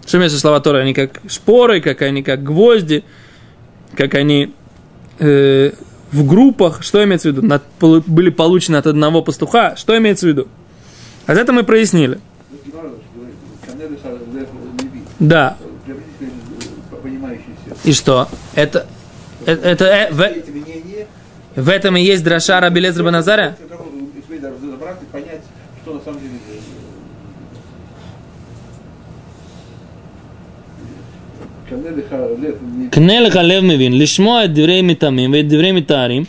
Что 0.08 0.18
имеется 0.18 0.40
слова 0.40 0.62
Торы? 0.62 0.80
Они 0.80 0.94
как 0.94 1.22
шпоры, 1.28 1.82
как 1.82 2.02
они 2.02 2.24
как 2.24 2.42
гвозди, 2.42 3.04
как 3.96 4.16
они 4.16 4.54
э, 5.20 5.72
в 6.12 6.26
группах. 6.26 6.84
Что 6.84 7.04
имеется 7.04 7.30
в 7.30 7.36
виду? 7.36 7.46
Над- 7.46 7.64
были 7.80 8.30
получены 8.30 8.78
от 8.78 8.88
одного 8.88 9.22
пастуха. 9.22 9.76
Что 9.76 9.98
имеется 9.98 10.26
в 10.26 10.30
виду? 10.30 10.48
А 11.26 11.34
это 11.34 11.54
мы 11.54 11.64
прояснили. 11.64 12.20
Да. 15.20 15.58
И 17.84 17.94
что? 17.94 18.28
Это, 18.56 18.88
это, 19.46 19.68
это, 19.68 19.86
э, 19.86 20.12
в, 20.12 21.62
в 21.62 21.70
этом 21.70 21.96
и 21.96 22.02
есть 22.02 22.24
дроша 22.24 22.60
Раби 22.60 22.82
Лезер 22.82 23.04
Баназаря? 23.04 23.56
как 23.70 23.82
он 23.82 24.10
успеет 24.20 24.44
разобраться 24.44 25.04
и 25.04 25.12
понять, 25.12 25.42
что 25.84 25.94
на 25.94 26.00
самом 26.02 26.20
деле 26.20 26.34
э, 26.50 26.60
Канелеха 31.71 32.17
лев 32.43 32.55
леви. 32.63 32.89
קנה 32.91 33.21
לך 33.21 33.37
לב 33.43 33.65
מבין, 33.65 33.99
לשמוע 33.99 34.45
את 34.45 34.55
דברי 34.55 34.83
מטעמים 34.83 35.33
ואת 35.33 35.49
דברי 35.49 35.73
מתארים, 35.73 36.25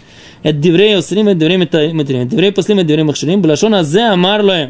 את 0.49 0.60
דברי 0.60 0.95
אוסרים 0.95 1.27
ואת 1.27 1.38
דברי 1.38 1.57
מת- 1.57 1.75
מתירים, 1.93 2.21
את 2.21 2.33
דברי 2.33 2.51
פוסלים 2.51 2.77
ואת 2.77 2.88
דברי 2.88 3.03
מכשירים, 3.03 3.41
בלשון 3.41 3.73
הזה 3.73 4.13
אמר 4.13 4.41
להם. 4.41 4.69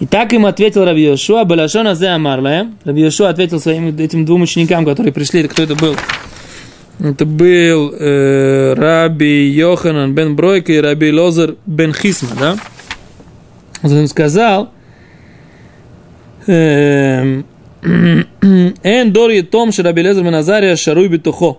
И 0.00 0.06
так 0.06 0.32
им 0.32 0.46
ответил 0.46 0.84
Раби 0.84 1.02
Йошуа, 1.02 1.44
Балашон 1.44 1.88
Азе 1.88 2.06
Амар 2.08 2.40
Лаем. 2.40 2.76
Раби 2.84 3.02
Йошуа 3.02 3.30
ответил 3.30 3.58
своим 3.58 3.88
этим 3.98 4.24
двум 4.24 4.42
ученикам, 4.42 4.84
которые 4.84 5.12
пришли. 5.12 5.42
Кто 5.48 5.64
это 5.64 5.74
был? 5.74 5.96
Это 7.00 7.24
был 7.26 7.92
э, 7.98 8.74
Раби 8.74 9.48
Йоханан 9.50 10.14
бен 10.14 10.36
Бройка 10.36 10.72
и 10.72 10.80
Раби 10.80 11.10
Лозер 11.12 11.56
бен 11.66 11.92
Хисма, 11.92 12.30
да? 12.38 12.56
Он 13.82 13.90
им 13.98 14.06
сказал, 14.06 14.70
эм, 16.46 17.44
Эн 17.83 19.11
дор 19.11 19.31
том 19.49 19.71
Раби 19.77 20.01
Лезер 20.01 20.23
бен 20.23 20.35
Азария 20.35 20.75
шаруй 20.75 21.07
битухо. 21.07 21.57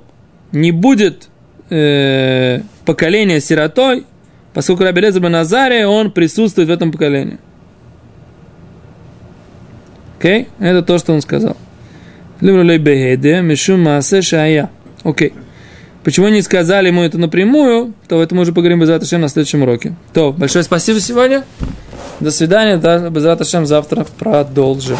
Не 0.53 0.71
будет 0.73 1.29
э, 1.71 2.61
поколения 2.85 3.41
сиротой, 3.41 4.05
поскольку 4.53 4.85
Раби 4.85 5.01
Лезер 5.01 5.23
бен 5.23 5.35
Азария, 5.35 5.87
он 5.87 6.11
присутствует 6.11 6.69
в 6.69 6.73
этом 6.73 6.93
поколении. 6.93 7.39
Окей? 10.19 10.49
Это 10.59 10.83
то, 10.83 10.97
что 10.99 11.13
он 11.13 11.21
сказал. 11.21 11.57
Окей. 15.03 15.35
Почему 16.03 16.29
не 16.29 16.43
сказали 16.43 16.89
ему 16.89 17.03
это 17.03 17.19
напрямую, 17.19 17.95
то 18.09 18.23
это 18.23 18.35
мы 18.35 18.43
уже 18.43 18.53
поговорим 18.53 18.81
без 18.81 18.91
Аташем 18.91 19.21
на 19.23 19.29
следующем 19.29 19.63
уроке. 19.63 19.95
То, 20.13 20.33
большое 20.33 20.63
спасибо 20.63 21.01
сегодня. 21.01 21.45
До 22.21 22.31
свидания. 22.31 22.77
Да, 22.77 23.11
без 23.11 23.25
завтра 23.67 24.07
продолжим. 24.19 24.99